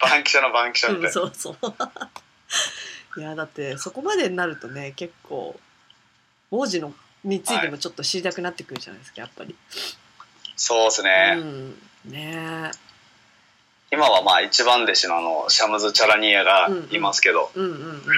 [0.00, 1.12] 番記者の番記者みたうん。
[1.12, 3.20] そうそう。
[3.20, 5.58] いやだってそこまでになるとね結構
[6.50, 6.94] 王子の
[7.24, 9.54] についてもちょっと知りたくなってくるじゃないですかやっぱり、
[10.56, 11.34] そうですうね。
[11.34, 11.74] ん。
[12.04, 12.70] ね。
[13.90, 17.50] 今はまあ一番弟子のあの、シャムズ・チャラニエがいますけど、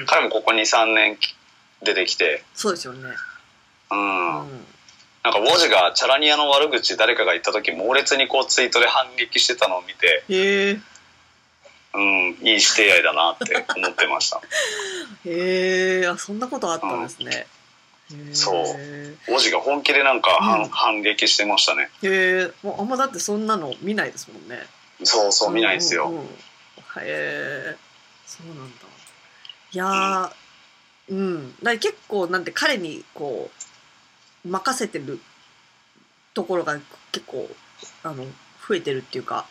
[0.07, 1.17] 彼もここ2、3年
[1.81, 3.09] 出てきて、そうですよね、
[3.89, 4.39] うん。
[4.41, 4.65] うん、
[5.23, 10.79] なんかウォジがチャラニアの悪口誰かが言った時猛烈にこうツイートで反撃してたのを見てへえ
[11.93, 14.41] うんいい師弟愛だなって思ってました。
[15.25, 17.47] へえあそんなことあったんですね、へ
[18.29, 18.63] えそう。
[18.63, 20.69] ウォジが本気でなんか反,、うん。
[20.69, 21.89] 反撃してましたね。
[22.01, 24.65] へえもうあんまだってそんなの見ないですもんね。
[25.03, 26.25] そうそう見ないですよ、うんうんうん。
[26.27, 26.29] へ
[27.01, 27.75] え
[28.25, 28.65] そうなんだ。
[29.73, 30.31] いやー
[31.09, 33.60] うん、だから結構なんて彼にこう
[34.45, 35.19] 任せてる
[36.33, 36.79] ところが
[37.11, 37.49] 結構
[38.03, 38.25] あの
[38.67, 39.45] 増えてるっていうか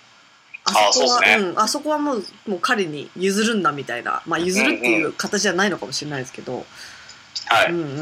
[0.65, 1.35] あそこはあね。
[1.37, 6.65] うん、あそこはもうもう彼に譲るんだみたいなまあ譲るっていう形じゃないのかもしれないですけど、
[7.47, 7.99] はい、うんうん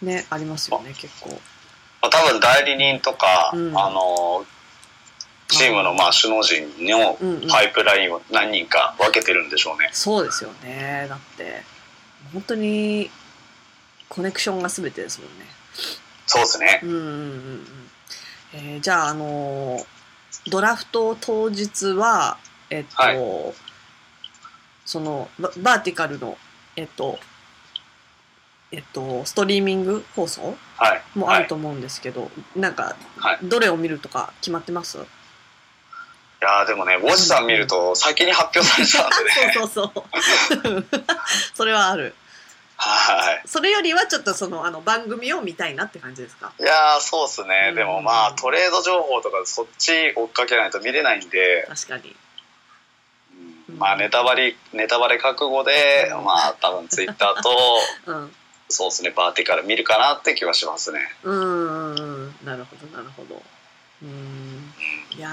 [0.00, 0.06] うん。
[0.06, 1.30] ねありますよね結構。
[2.00, 3.78] まあ、多分代理人とか、うん。
[3.78, 4.44] あの
[5.48, 7.48] チームのまあ首脳陣のうんうん。
[7.48, 11.06] パイプラインを何人か分けてるんでしょうね、そうですよね。
[11.08, 11.62] だって
[12.32, 13.10] 本当に
[14.08, 15.46] コネクションが全てですもんね
[16.26, 16.80] そうですね。
[16.82, 17.06] うんうんうんう
[17.56, 17.66] ん。
[18.54, 19.86] えーじゃああのー
[20.50, 22.36] ドラフト当日は
[22.70, 23.54] えっと、はい。
[24.84, 26.36] そのババーティカルの
[26.76, 27.18] えっと
[28.72, 31.02] えっとストリーミング放送はい。
[31.14, 33.38] もあると思うんですけど、なんかはい。
[33.42, 34.98] どれを見るとか決まってます？
[34.98, 35.00] い
[36.44, 39.52] やーでもねウォジさん見ると先に発表されちゃうんでね。
[39.54, 40.86] そうそうそう。
[41.54, 42.14] それはある
[42.84, 43.42] はい。
[43.46, 46.52] それよりはちょっとそのあの番組を見たいなって感じですか？
[46.58, 47.74] いやーそうっすね、うん。
[47.76, 52.16] でもまあトレード情報とかそっち追っかけないと見れないんで、確かに。
[53.68, 53.78] うん。
[53.78, 57.50] まあネタバレネタバレ覚悟でまあ多分ツイッターと
[58.10, 58.34] うん。
[58.68, 61.00] そうですねバーティカル見るかなって気はしますね。
[61.22, 61.94] うんうん。
[61.94, 63.42] うんなるほどなるほど。
[64.02, 64.74] うん。
[65.16, 65.28] いや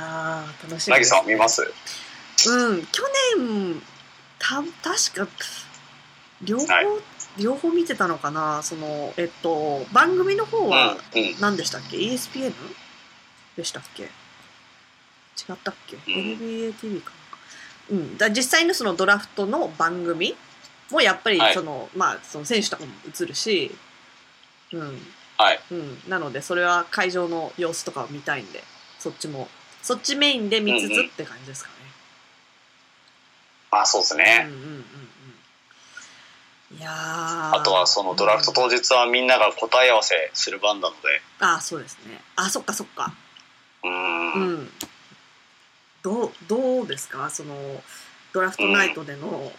[0.61, 1.09] ー楽しみなぎです。
[1.09, 1.73] さん見ます？
[2.47, 2.85] うん。
[2.87, 3.03] 去
[3.37, 3.81] 年
[4.37, 5.27] た確か
[6.41, 6.85] 両方、はい
[7.39, 8.61] 両方見てたのかな？
[8.63, 11.39] そのえっと番組の方はうんうん。
[11.39, 12.53] 何でしたっけ？ESPN
[13.55, 14.03] でしたっけ？
[14.03, 14.07] 違
[15.53, 15.99] ったっけ、ん。
[15.99, 17.11] NBATV か
[17.91, 17.97] な。
[17.97, 18.17] うん。
[18.17, 20.35] だ実際のそのドラフトの番組
[20.91, 21.53] もやっぱりはい。
[21.53, 23.71] その、まあその選手とかも映るし
[24.73, 25.01] うん。
[25.37, 25.59] はい。
[25.71, 28.63] うん、なのでそれは会場の様子とかを見たいんで
[28.99, 29.47] そっちも
[29.81, 31.69] そっちメインで見つつうんうんって感じですか
[33.71, 34.23] まあそうですね。
[34.23, 34.83] ねうん、うんうんうん
[36.77, 37.55] いやー。
[37.55, 41.01] あとはそのドラフト当日はみんなが答え合わせする番なので。
[41.39, 42.21] あそうですね。
[42.35, 43.13] あそっかそっか。
[43.83, 44.53] うーうん。
[44.63, 44.71] ん
[46.03, 47.29] どうどうですか？
[47.29, 47.55] その
[48.33, 49.51] ドラフトナイトでの、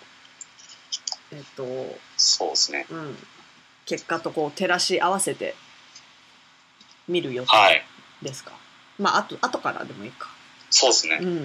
[1.33, 1.65] えっと
[2.17, 2.87] そうですね。
[2.91, 3.17] うん。
[3.87, 5.57] 結果とこう照らし合わせて
[7.09, 7.83] 見る予はい。
[8.23, 8.53] 定ですか、
[8.99, 10.29] まああと後からでもいいか。
[10.71, 11.19] そうですね。
[11.21, 11.37] うんうんう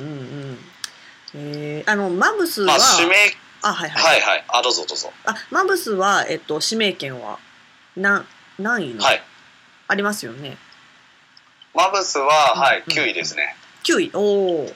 [0.54, 0.60] ん。
[1.34, 3.16] えー、あのマブスは、まあ指名
[3.68, 4.44] あはいはい、はいはい。
[4.48, 5.12] あどうぞどうぞ。
[5.26, 7.40] あマブスは、えっと、指名権は
[7.98, 8.24] 何
[8.60, 9.24] 何位の、はい。
[9.88, 10.58] ありますよね。
[11.74, 12.94] マブスは、うんはいうん。
[12.94, 13.56] 9位ですね。
[13.84, 14.12] 9位。
[14.14, 14.76] おー。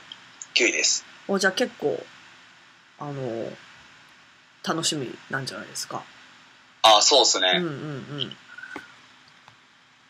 [0.56, 1.06] 9位です。
[1.28, 2.04] おじゃあ結構
[2.98, 3.52] あの
[4.68, 6.04] 楽しみなんじゃないですか。
[6.82, 7.72] あそうですね、うんうん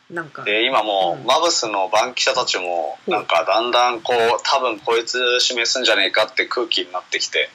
[0.10, 0.16] うん。
[0.16, 1.24] なんかで今もうん。
[1.24, 5.20] うマブスの番記者たちもうんなんかだんだんこう多分こいつ
[5.50, 7.50] 指名すんじゃねえかって空気になってきて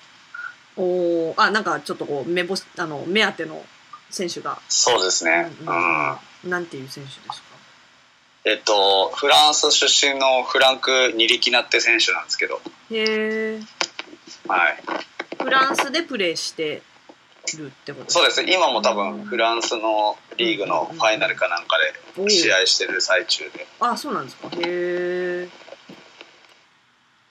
[0.77, 1.35] おー。
[1.37, 3.65] あなんかちょっとこう目星あの目当ての
[4.11, 5.51] 選手が、そうですね。
[5.61, 6.51] ううんん、うん。
[6.51, 7.55] なんていう選手ですか？
[8.45, 12.61] えっとフランス出身のフランク・ニリキナって選手なんですけど。
[12.91, 13.61] へえ
[14.47, 14.83] はい。
[15.43, 16.83] フランスでプレーして
[17.57, 18.11] るってこと？
[18.11, 18.43] そうです。
[18.43, 21.77] 今も多分フランスのリーグのファイナルかなんか
[22.17, 23.67] で試合してる最中で。
[23.81, 24.49] あそうなんですか。
[24.49, 25.49] へえ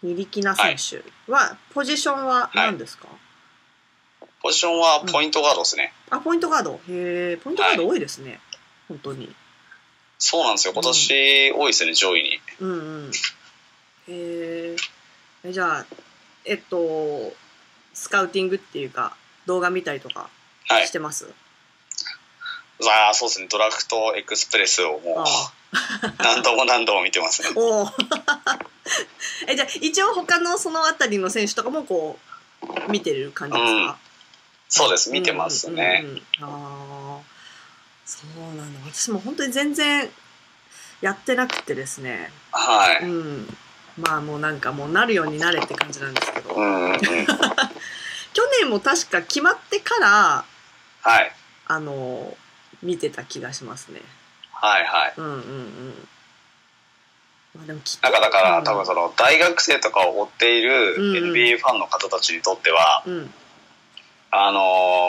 [0.01, 3.07] ニリキナ選手は、ポジションは何ですか、
[4.43, 6.73] ポジションはポイントガードですね、あポイントガード。
[6.73, 6.79] へ
[7.31, 8.41] えポイントガード多いですね、
[8.89, 9.33] 本当に。
[10.19, 10.73] そうなんですよ。
[10.73, 12.39] 今年多いですね、上位に。
[12.59, 13.11] うんうん。
[14.09, 14.75] へ
[15.45, 15.85] えじゃあ
[16.43, 17.33] えっと
[17.93, 19.15] スカウティングっていうか
[19.45, 20.29] 動画見たりとか
[20.67, 20.87] はい。
[20.87, 21.33] してます、
[22.81, 23.47] ああそうですね。
[23.49, 25.53] ドラフトエクスプレスをもうあ
[26.19, 27.49] 何度も何度も見てますね。
[27.55, 27.87] おお
[29.47, 32.19] えじゃあ一応他のそのあたりの選手とかもこ
[32.87, 33.97] う見てる感じですか、
[34.75, 35.11] そうです。
[35.11, 36.19] 見てますね、うんうんうん。
[36.19, 37.21] ああ
[38.07, 38.79] そうなんだ。
[38.91, 40.09] 私も本当に全然
[40.99, 42.31] やってなくてですね。
[42.51, 43.57] はい、うん。
[43.99, 46.91] まあもうなんかもうなるようになれって感じなんですけど、うんうん。
[46.91, 47.05] う ん去
[48.61, 50.45] 年も確か決まってから
[51.03, 51.31] はい。
[51.67, 52.35] あの
[52.81, 54.01] 見てた気がしますね。
[54.53, 55.13] はいはい。
[55.17, 56.07] うんうんうん。
[57.57, 58.63] まあでもきっなんかだからうん。
[58.63, 61.15] 多分その大学生とかを追っているうん。
[61.17, 63.33] うん NBA ファンの方たちにとっては、うん
[64.35, 64.59] あの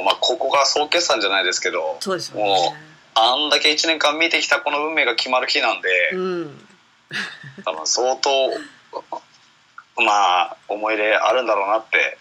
[0.03, 2.75] ーまあ、ここが総決算じゃないですけどそうですよもね
[3.14, 6.59] あんだけ1年間見てきたこの運命が決まる日なんで、うん
[7.64, 8.31] 多分相当
[10.03, 12.18] まあ思い入れあるんだろうなって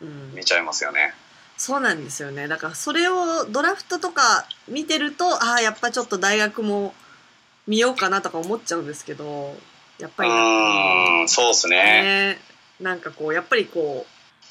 [0.00, 1.12] うん見ちゃいますよね。
[1.56, 6.94] そうなんですよねだからそれをドラフトとか見てるとああやっぱちょっと大学も
[7.66, 9.56] 見ようかなとか思っちゃうんですけど
[9.98, 11.76] やっぱうりーんそうですね。
[12.36, 12.40] ね
[12.80, 14.06] なんかこうやっぱりこ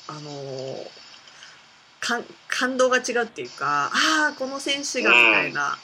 [0.10, 1.07] うあのー
[2.00, 5.78] かん感動が違うっていうかああこの選手がみたいな、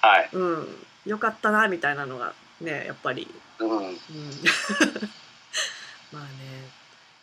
[0.00, 0.66] はい、うん。
[1.06, 3.28] よかったなみたいなのがねやっぱり、
[3.58, 3.82] うん、うん、
[6.12, 6.28] まあね。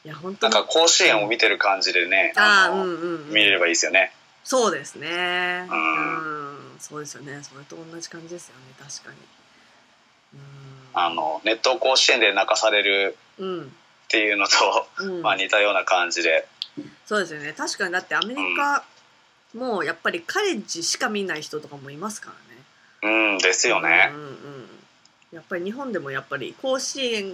[0.05, 0.53] いや本当に。
[0.53, 2.91] なんか甲子園を見てる感じでねあうんうん、う
[3.25, 4.13] ん、見れればいいですよね。
[4.43, 5.67] そうですね。
[5.69, 6.75] ううん。
[6.75, 7.41] ん、そうですよね。
[7.43, 8.61] それと同じ感じですよね。
[8.79, 9.17] 確かに。
[10.93, 13.63] あのネット甲子園で泣かされるうん。
[13.65, 13.67] っ
[14.09, 16.47] ていうのと、うん、 まあ似たような感じで、
[17.05, 17.53] そうですよね。
[17.53, 18.83] 確かにだってアメリカ
[19.55, 22.31] もやっぱりカレッジしか見ない人とかもいますか
[23.01, 23.27] らね。
[23.33, 24.09] うんですよね。
[24.13, 24.17] う。
[24.17, 24.35] んうんうん。
[25.31, 27.33] やっぱり日本でもやっぱり甲子園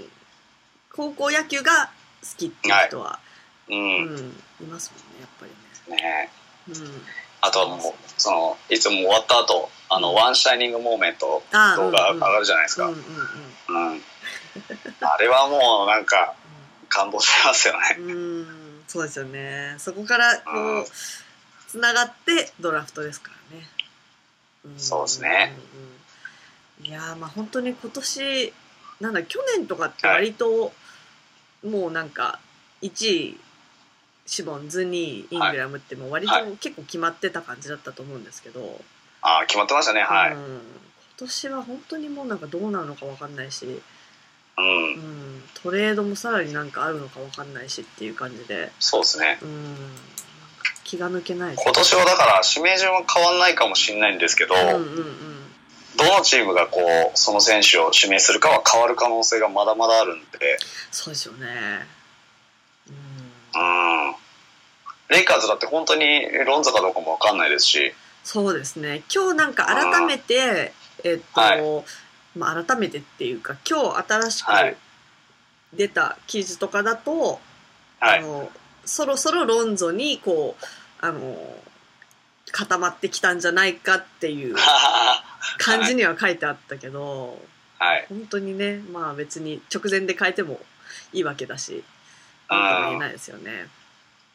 [0.91, 1.91] 高校野球が
[2.22, 3.20] 好きっていう人は、
[3.68, 4.18] ううんん
[4.62, 5.98] いますもんねやっぱりね。
[5.98, 6.30] ね。
[6.70, 7.02] うん。
[7.41, 7.80] あとはもう
[8.18, 12.89] そのいつも終わった後あの One Shining Moment 動画上がるじゃないですか、
[15.02, 16.36] あれはもうなんか
[16.88, 17.98] 感動しますよね。
[18.00, 18.14] うんう
[18.44, 18.62] ん
[18.94, 19.74] そうですよね。
[19.80, 20.86] そこからこう
[21.68, 23.66] つながってドラフトですからね、
[24.76, 24.80] ん。
[24.80, 25.56] そうですね、
[26.80, 26.91] うんうん。
[26.91, 28.54] いやーまあ本当に今年
[29.02, 30.74] なんだ去年とかって割と、
[31.68, 32.39] もうなんか
[32.84, 33.39] 1位
[34.28, 36.52] シボンズ2位イングラムってもう割とはい。
[36.58, 38.80] 結構決まってた感じだったと思うんですけど、
[39.24, 40.02] ああ決まってましたね。
[40.02, 40.34] はい。
[40.34, 40.62] うん、今
[41.18, 43.82] 年は本当にもうなんかどうなるのか分かんないし、
[44.58, 49.39] うん、うん、トレードもさらになんかあるのか分かんないしっていう感じで、そうですね。
[49.41, 49.76] うん、
[50.84, 51.56] 気が抜けない。
[51.56, 55.34] 今年はだから指名順は変わんないかもしれないんですけど、うんうんうん。
[55.97, 60.58] どのチームがこうその選手を指名するかは変わる可能性がまだまだあるんで、
[60.91, 61.88] そうですよね。
[62.89, 64.16] うん、
[65.10, 67.93] レイカーズだって本当にロンザかどうかも分かんないですし、
[68.24, 69.04] そうですね。
[69.14, 70.74] 今日なんか改めて
[71.04, 71.62] えっと、はい
[72.36, 74.76] まあ、改めてっていうか今日新しくはい。
[75.76, 77.40] 出た記事とかだと、
[78.00, 78.50] はい、あの
[78.86, 80.66] そろそろロンゾにこう
[81.06, 81.36] あの
[82.52, 84.56] 固まってきたんじゃないかっていう
[85.58, 87.40] 感じには書いてあったけど、
[87.80, 90.60] はい、本当にねまあ別に直前で変えても
[91.12, 91.84] いいわけだし
[92.50, 93.68] なんとも言えないですよね。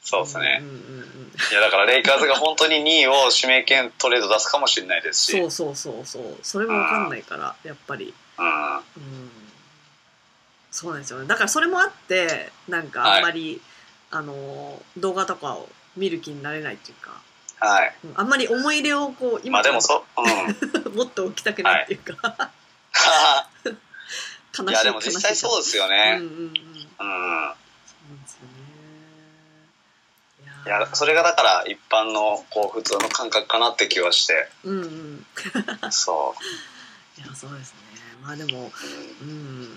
[0.02, 0.58] そうですね。
[0.62, 0.64] う。
[0.64, 1.08] んうんうん
[1.50, 6.38] いやだからレイカーズが本当に2位を指名権トレード出すかもしれないですし、そうそうそうそう。
[6.42, 8.12] それも分かんないからやっぱり。
[8.38, 8.82] うん、うん。
[10.70, 11.26] そうなんですよね。
[11.26, 13.60] だからそれもあってなんかあんまり、
[14.10, 17.12] あの動画とかを見る気になれないっていうか、
[17.60, 17.94] はい。
[18.04, 18.12] うん。
[18.16, 20.90] あんまり思い入れをこうま今あでもそ、う。
[20.90, 20.94] ん。
[20.96, 22.50] もっと置きたくないっていうか、
[24.58, 26.16] 悲しいいやでも実際そうですようんうね。
[26.16, 26.54] んうんうん。
[26.94, 27.54] そうなん
[30.66, 34.34] いやそれがだから一般のこう普通の感覚かなって気はして、
[34.64, 35.24] うんうん。
[35.90, 36.34] そ
[37.16, 37.78] いやそうですね。
[38.22, 38.70] まあでも
[39.22, 39.68] うん。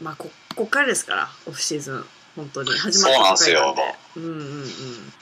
[0.00, 2.04] まあここっからですからオフシーズン。
[2.36, 2.70] 本当に。
[2.70, 3.82] 始まったばかりなんで。
[4.16, 5.12] うんうんうん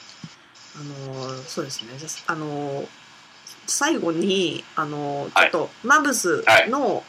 [0.77, 1.97] あのそうですね。
[1.97, 2.83] じゃああの
[3.65, 7.03] 最後にあのちょっとマブスの、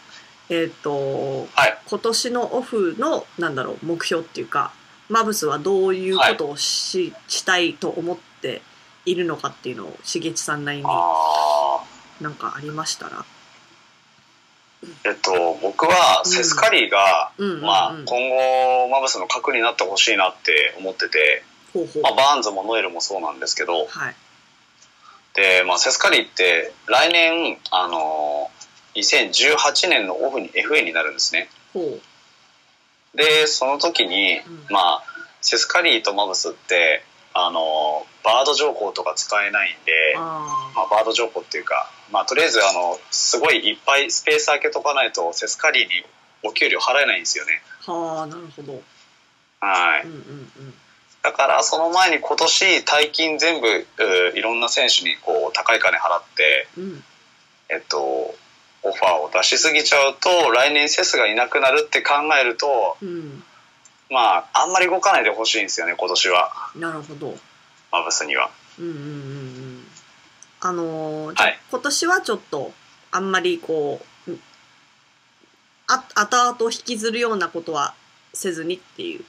[0.49, 1.49] えっ、とう。
[1.53, 1.79] はい。
[1.89, 4.73] 今年のオフのなんだろう目標っていうか
[5.09, 8.63] マブスはどういうことをし,、したいと思って
[9.05, 11.85] いるのかっていうのをしげちさんなりにあ
[12.21, 13.19] なんかありましたら？
[13.19, 13.25] ー
[15.05, 21.43] えっと僕はセスカリーが、うんうんうんまあ、今後マブスの核になってほしいなって思ってて、
[21.73, 22.03] ほうほう。
[22.03, 24.15] まあ、バーンズもノエルもそうなんですけどはい。
[25.35, 28.51] で、まあ、セスカリーって来年あの
[28.95, 32.01] 2018年のオフに FA になるんですねほう。
[33.17, 35.03] でその時に、うんまあ
[35.43, 45.91] セスカリーとマブスってあのバード条項とか使えないんであまあ、バード条項っていうか、まあ、とりあえずあのすごいいっぱいスペース開けとかないとセスカリーに
[46.43, 47.93] お給料払えないんですよねあ。
[47.93, 48.83] はあ、なるほど。
[49.61, 50.23] はいうんうんう
[50.63, 50.75] ん。
[51.23, 53.87] だからその前に今年大金全部う
[54.39, 57.05] いろんな選手にこう高い金払って、うん。
[57.69, 58.35] えっと、
[58.89, 63.43] オファーを出しすぎちゃうと来年セスがいなくなるって考えるとうん。
[64.11, 67.37] まああんまり動かないでほしいんですよね今年はなるほど。
[67.91, 68.51] マブスには。
[68.79, 69.87] うんうんうんうん。
[70.61, 72.73] あのーはい今年はちょっと、
[73.11, 74.41] あんまりこう、うん
[75.89, 77.95] あ、後々引きずるようなことは
[78.33, 79.25] せずにっていう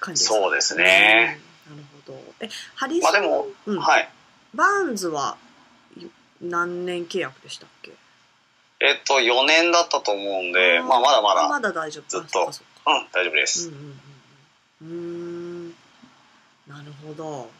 [0.00, 0.36] 感じですか？
[0.36, 1.40] そうですね。
[1.68, 2.22] うんなるほど。
[2.40, 4.08] え、ハリソン、まあでも、うん、はい。
[4.54, 5.36] バーンズは
[5.98, 6.04] い
[6.42, 7.92] 何年契約でしたっけ？
[8.80, 12.52] えっと4年だったと思うんでまあまだまだまだ大丈夫ずっとうん
[13.12, 13.68] 大丈夫です。
[13.68, 13.90] うんうんうん
[14.82, 15.68] うん。
[15.68, 15.74] うーん。
[16.66, 17.50] なるほど。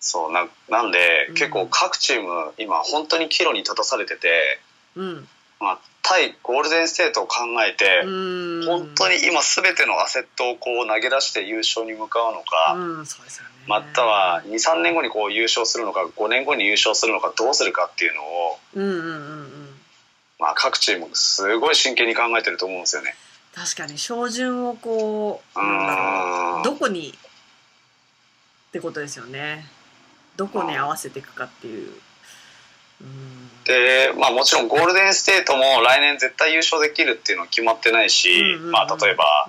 [0.00, 4.58] そうななんで、うん結構各チーム今本当に岐路に立たされてて、
[4.96, 5.28] うん。
[5.60, 8.66] まあ、対ゴールデンステートを考えてう、ーん。
[8.66, 13.50] 本当に今全てのアセットをこう投げ出して優勝に向かうのか、うん、そうですよね。
[13.66, 19.63] または23年後にこう優勝するのか5年後に優勝するのかどうするかっていうのを、うんうんうんうん。
[20.38, 23.14] まあ、各チームすごい真剣に考えてると思うんですよね。
[23.54, 26.62] 確かに照準をこう、うーん。
[26.62, 29.66] どこにってことですよね。
[30.36, 31.92] どこに合わせていくかっていう。
[33.00, 33.50] うん。
[33.64, 39.48] で、まあ、もちろんゴールデンステートも来年絶対優勝できるっていうのは決まってないし、うんうんうんまあ、例えば。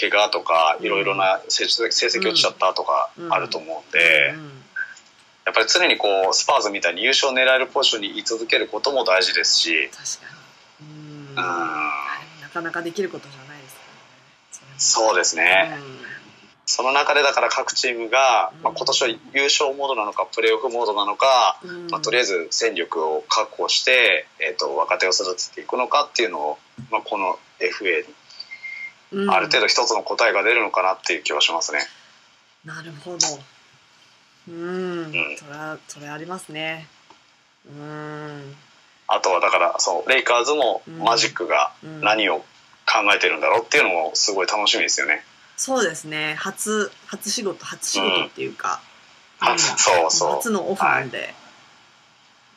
[0.00, 1.86] 怪我とかうんいろいろな成績
[2.26, 4.59] 落ちちゃったとかあると思うんで、うん
[5.50, 10.32] やっぱり常にこうスパーズみたいに優勝を狙えるポジションに居続けることも大事ですし、確か
[10.80, 10.86] に。
[10.86, 11.28] うん。
[11.30, 13.82] うんなかなかできることじゃないですか
[14.66, 14.74] らね。
[14.78, 16.10] そうですね、うん
[16.72, 26.58] その中でだから各チームが、うんまあ、今年は優勝モードなのかプレーオフモードなのか、うんまあ、とりあえず戦力を確保して、えー、と若手を育てていくのかっていうのを、
[26.92, 31.80] まあ、この FA にうんある程度一つの答えが出るのかなっていう気はしますね。
[32.64, 33.18] なるほど。
[34.48, 36.88] うん、んそれは、それありますね。
[37.66, 38.54] うん。
[39.06, 42.44] あとはだからそうレイカーズもうんマジックがうん何を考
[43.14, 45.24] えてるんだろうっていうのもすごい楽しみですよね。
[45.56, 46.34] そうですね。
[46.38, 48.80] 初、初仕事、初仕事っていうか。
[49.42, 51.34] うんんそうそう初のオフなんで。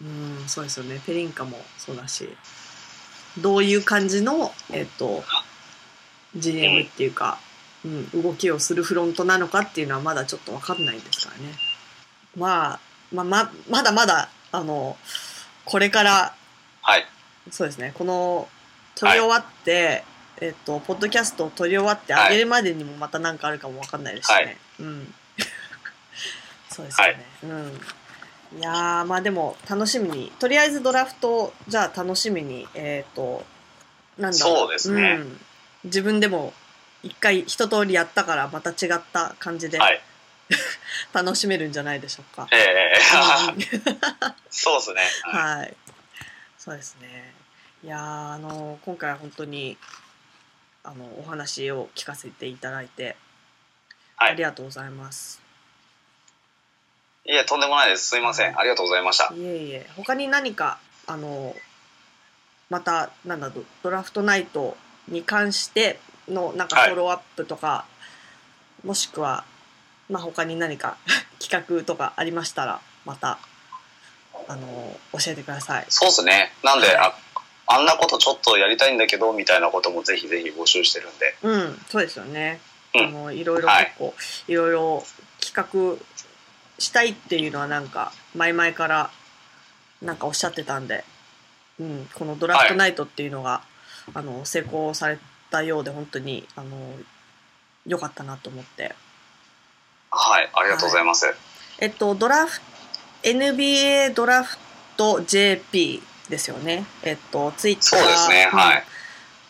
[0.02, 1.02] うん、そうですよね。
[1.06, 2.30] ペリンカもそうだし。
[3.38, 5.24] どういう感じの、えっ、と、
[6.36, 7.40] GM っていうか、
[7.86, 11.54] うん、動きをするフロントなのかっていうのはまだちょっとわかんないですからね。
[12.36, 12.80] まあ、
[13.12, 14.98] まあ、ま、まだまだ、あの、
[15.66, 16.36] これから、
[16.82, 17.06] はい、
[17.52, 18.48] そうですね、この、
[18.96, 20.04] 撮り終わって、
[20.42, 22.28] えっと、ポッドキャストを撮り終わってはい。
[22.28, 24.36] あげるまでにもまた何かあるかもわかんないですしね。
[24.36, 24.58] はい。
[24.80, 25.14] うん。
[26.70, 27.26] そうですよね。
[27.44, 27.82] うん。
[28.60, 33.46] いやー、まあでも、楽しみに、とりあえずドラフト、じゃあ楽しみに、えっ、と、
[34.18, 35.02] なんだろそうですね。
[35.02, 35.46] うん。
[35.86, 36.54] 自分でも、
[37.04, 40.02] 一回一通りやったから、また違った感じで、はい
[41.14, 42.48] 楽しめるんじゃないでしょうか。
[44.50, 45.02] そうですね。
[45.24, 45.78] はいはい。
[46.58, 47.34] そうですね。
[47.84, 48.00] いやー
[48.34, 49.78] あの今回は本当に
[50.84, 53.18] あのお話を聞かせていただいて、
[54.16, 55.42] はいありがとうございます。
[57.26, 58.08] いえ、とんでもないです。
[58.10, 58.58] すいません。
[58.58, 59.34] ありがとうございました。
[59.34, 60.78] いえいえ、他に何か
[61.08, 61.56] あの
[62.70, 64.78] またなんだドドラフトナイト
[65.08, 67.86] に関してのなんかはいフォローアップとか、
[68.86, 69.44] もしくは
[70.10, 70.98] まあ他に何か
[71.40, 73.40] 企画とかありましたらまた
[74.48, 75.86] あの教えてください。
[75.90, 76.54] そうですね。
[76.64, 77.16] なんで、はいあ、
[77.68, 81.36] あんなことちょっとやりたいんだけど、みたいなこともぜひぜひ募集してるんで。
[81.44, 82.60] うん、そうですよね。
[82.66, 84.14] うんあのいろいろはい結構、
[84.48, 85.04] い、ろいろ
[85.42, 85.98] 企画
[86.78, 89.10] したいっていうのはなんか前々から
[90.02, 91.04] なんかおっしゃってたんで、
[91.80, 93.64] うん、このドラフトナイトっていうのが、
[94.14, 95.18] あの成功され
[95.50, 96.78] たようで本当にあの
[97.88, 98.96] 良かったなと思って。
[100.16, 100.50] はい。
[100.54, 101.34] ありがとうございます。
[101.80, 102.62] えっとドラフ
[103.24, 104.58] NBA ドラフ
[104.96, 106.86] ト JP ですよね。
[107.04, 108.50] えっとツイッターそうですね。
[108.52, 108.84] はい。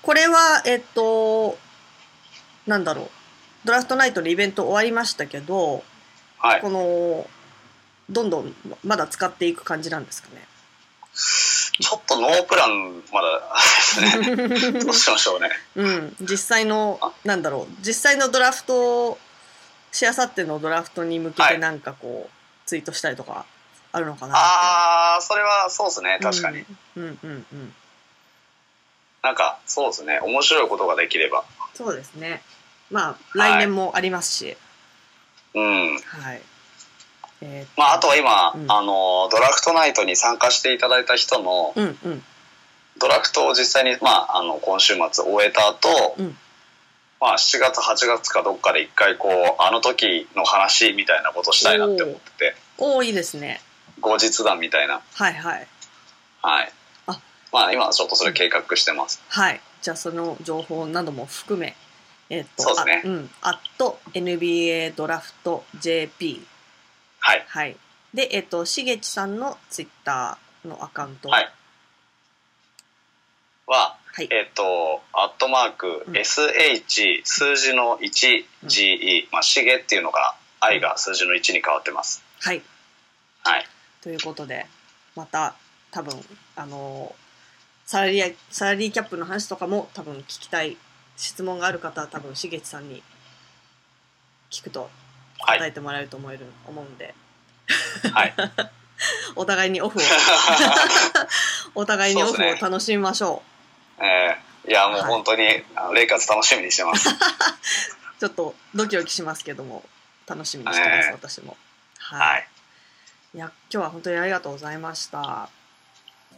[0.01, 1.57] これは、えっと、
[2.67, 3.09] なんだろう。
[3.65, 5.83] ドラフトナイトのイベント終わりましたけど、
[6.39, 6.61] はい。
[6.61, 7.25] この
[8.09, 8.53] どんどん
[8.83, 10.45] まだ使っていく感じなんですかね。
[11.79, 14.79] ちょっとノープランまだ。
[14.83, 15.49] どうしましょうね。
[15.75, 19.17] うん、実際のなんだろう実際のドラフト
[19.93, 22.29] しあさってのドラフトに向けてなんかこう、はい、
[22.65, 23.45] ツイートしたりとか
[23.93, 26.19] あるのかなああそれはそうですね。
[26.21, 26.65] 確かに、
[26.97, 27.45] うん、うんうん。
[27.53, 27.73] うん
[29.23, 30.19] なんかそうですね。
[30.19, 31.45] 面白いことができれば。
[31.73, 32.41] そうですね。
[32.91, 34.57] まあ来年もありますし、
[35.53, 35.97] はい、うん。
[35.99, 36.41] はい。
[37.41, 42.23] えー、まあ、あとは今、うん、あのドラフトナイトに参加していただいた人の、うんうん、
[42.99, 46.37] ドラフトを実際に、まあ、あの今週末終えた後、うん、
[47.23, 52.55] まあ7月8月かどっかで一回こうあの時の話みたいなことしたいなって思ってて。
[52.77, 53.61] おおいいですね。
[54.01, 54.99] 後日談みたいな。
[55.13, 55.67] はいはい。
[56.41, 56.73] はい。
[57.07, 57.21] あ。
[57.53, 59.61] まあ今ちょっとそれ計画してます、はい。
[59.81, 61.77] じゃあその情報なども含め
[62.29, 63.01] えっ、とそうですね。
[63.05, 63.29] うん、
[64.13, 66.45] NBA ドラフト JP
[67.19, 67.45] はい。
[67.47, 67.77] はい。
[68.13, 71.29] で、えっ、と、しげちさんのツイッターのアカウント。
[71.29, 71.49] はい。
[73.65, 82.23] は、はい、えっ、と、アットマーク、SH 数字の 1GE、まあ、しげっていうのが、愛が数字の1に変わってます。
[82.39, 82.61] はい。
[83.43, 83.65] はい。
[84.03, 84.67] ということで、
[85.15, 85.55] また、
[85.89, 86.13] 多分、
[86.55, 87.15] あの
[87.87, 90.77] サラリー、サラリーキャップの話とかも多分聞きたい
[91.17, 93.01] 質問がある方は多分、しげちさんに
[94.51, 94.91] 聞くと
[95.39, 97.15] 答えてもらえると思える、思うんで、
[98.13, 98.33] はい、
[99.35, 100.01] お互いにオフを
[101.73, 103.52] お互いにオフを楽しみましょう。
[104.03, 105.45] えー、いやもう本当に、
[105.75, 107.09] はい、レイカーズ楽しみにしてます。
[108.19, 109.83] ちょっとドキドキしますけども
[110.27, 111.57] 楽しみにしてます、私も。
[111.97, 112.47] はい、はい、
[113.35, 115.49] いや今日は本当にありがとうございました。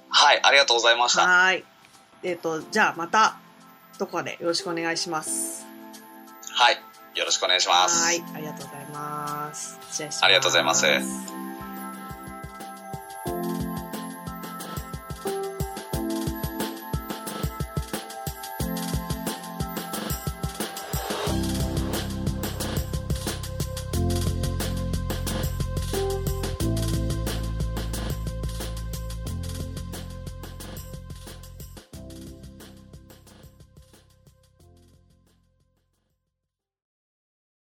[0.09, 1.25] はいありがとうございました。
[1.25, 1.63] はい
[2.23, 3.37] えっ、ー、とじゃあまた
[3.97, 5.65] どこかでよろしくお願いします。
[6.53, 6.81] はい。
[7.15, 8.03] よろしくお願いします。
[8.03, 9.79] はい、ありがとうございます。
[10.21, 11.34] ありがとうございます。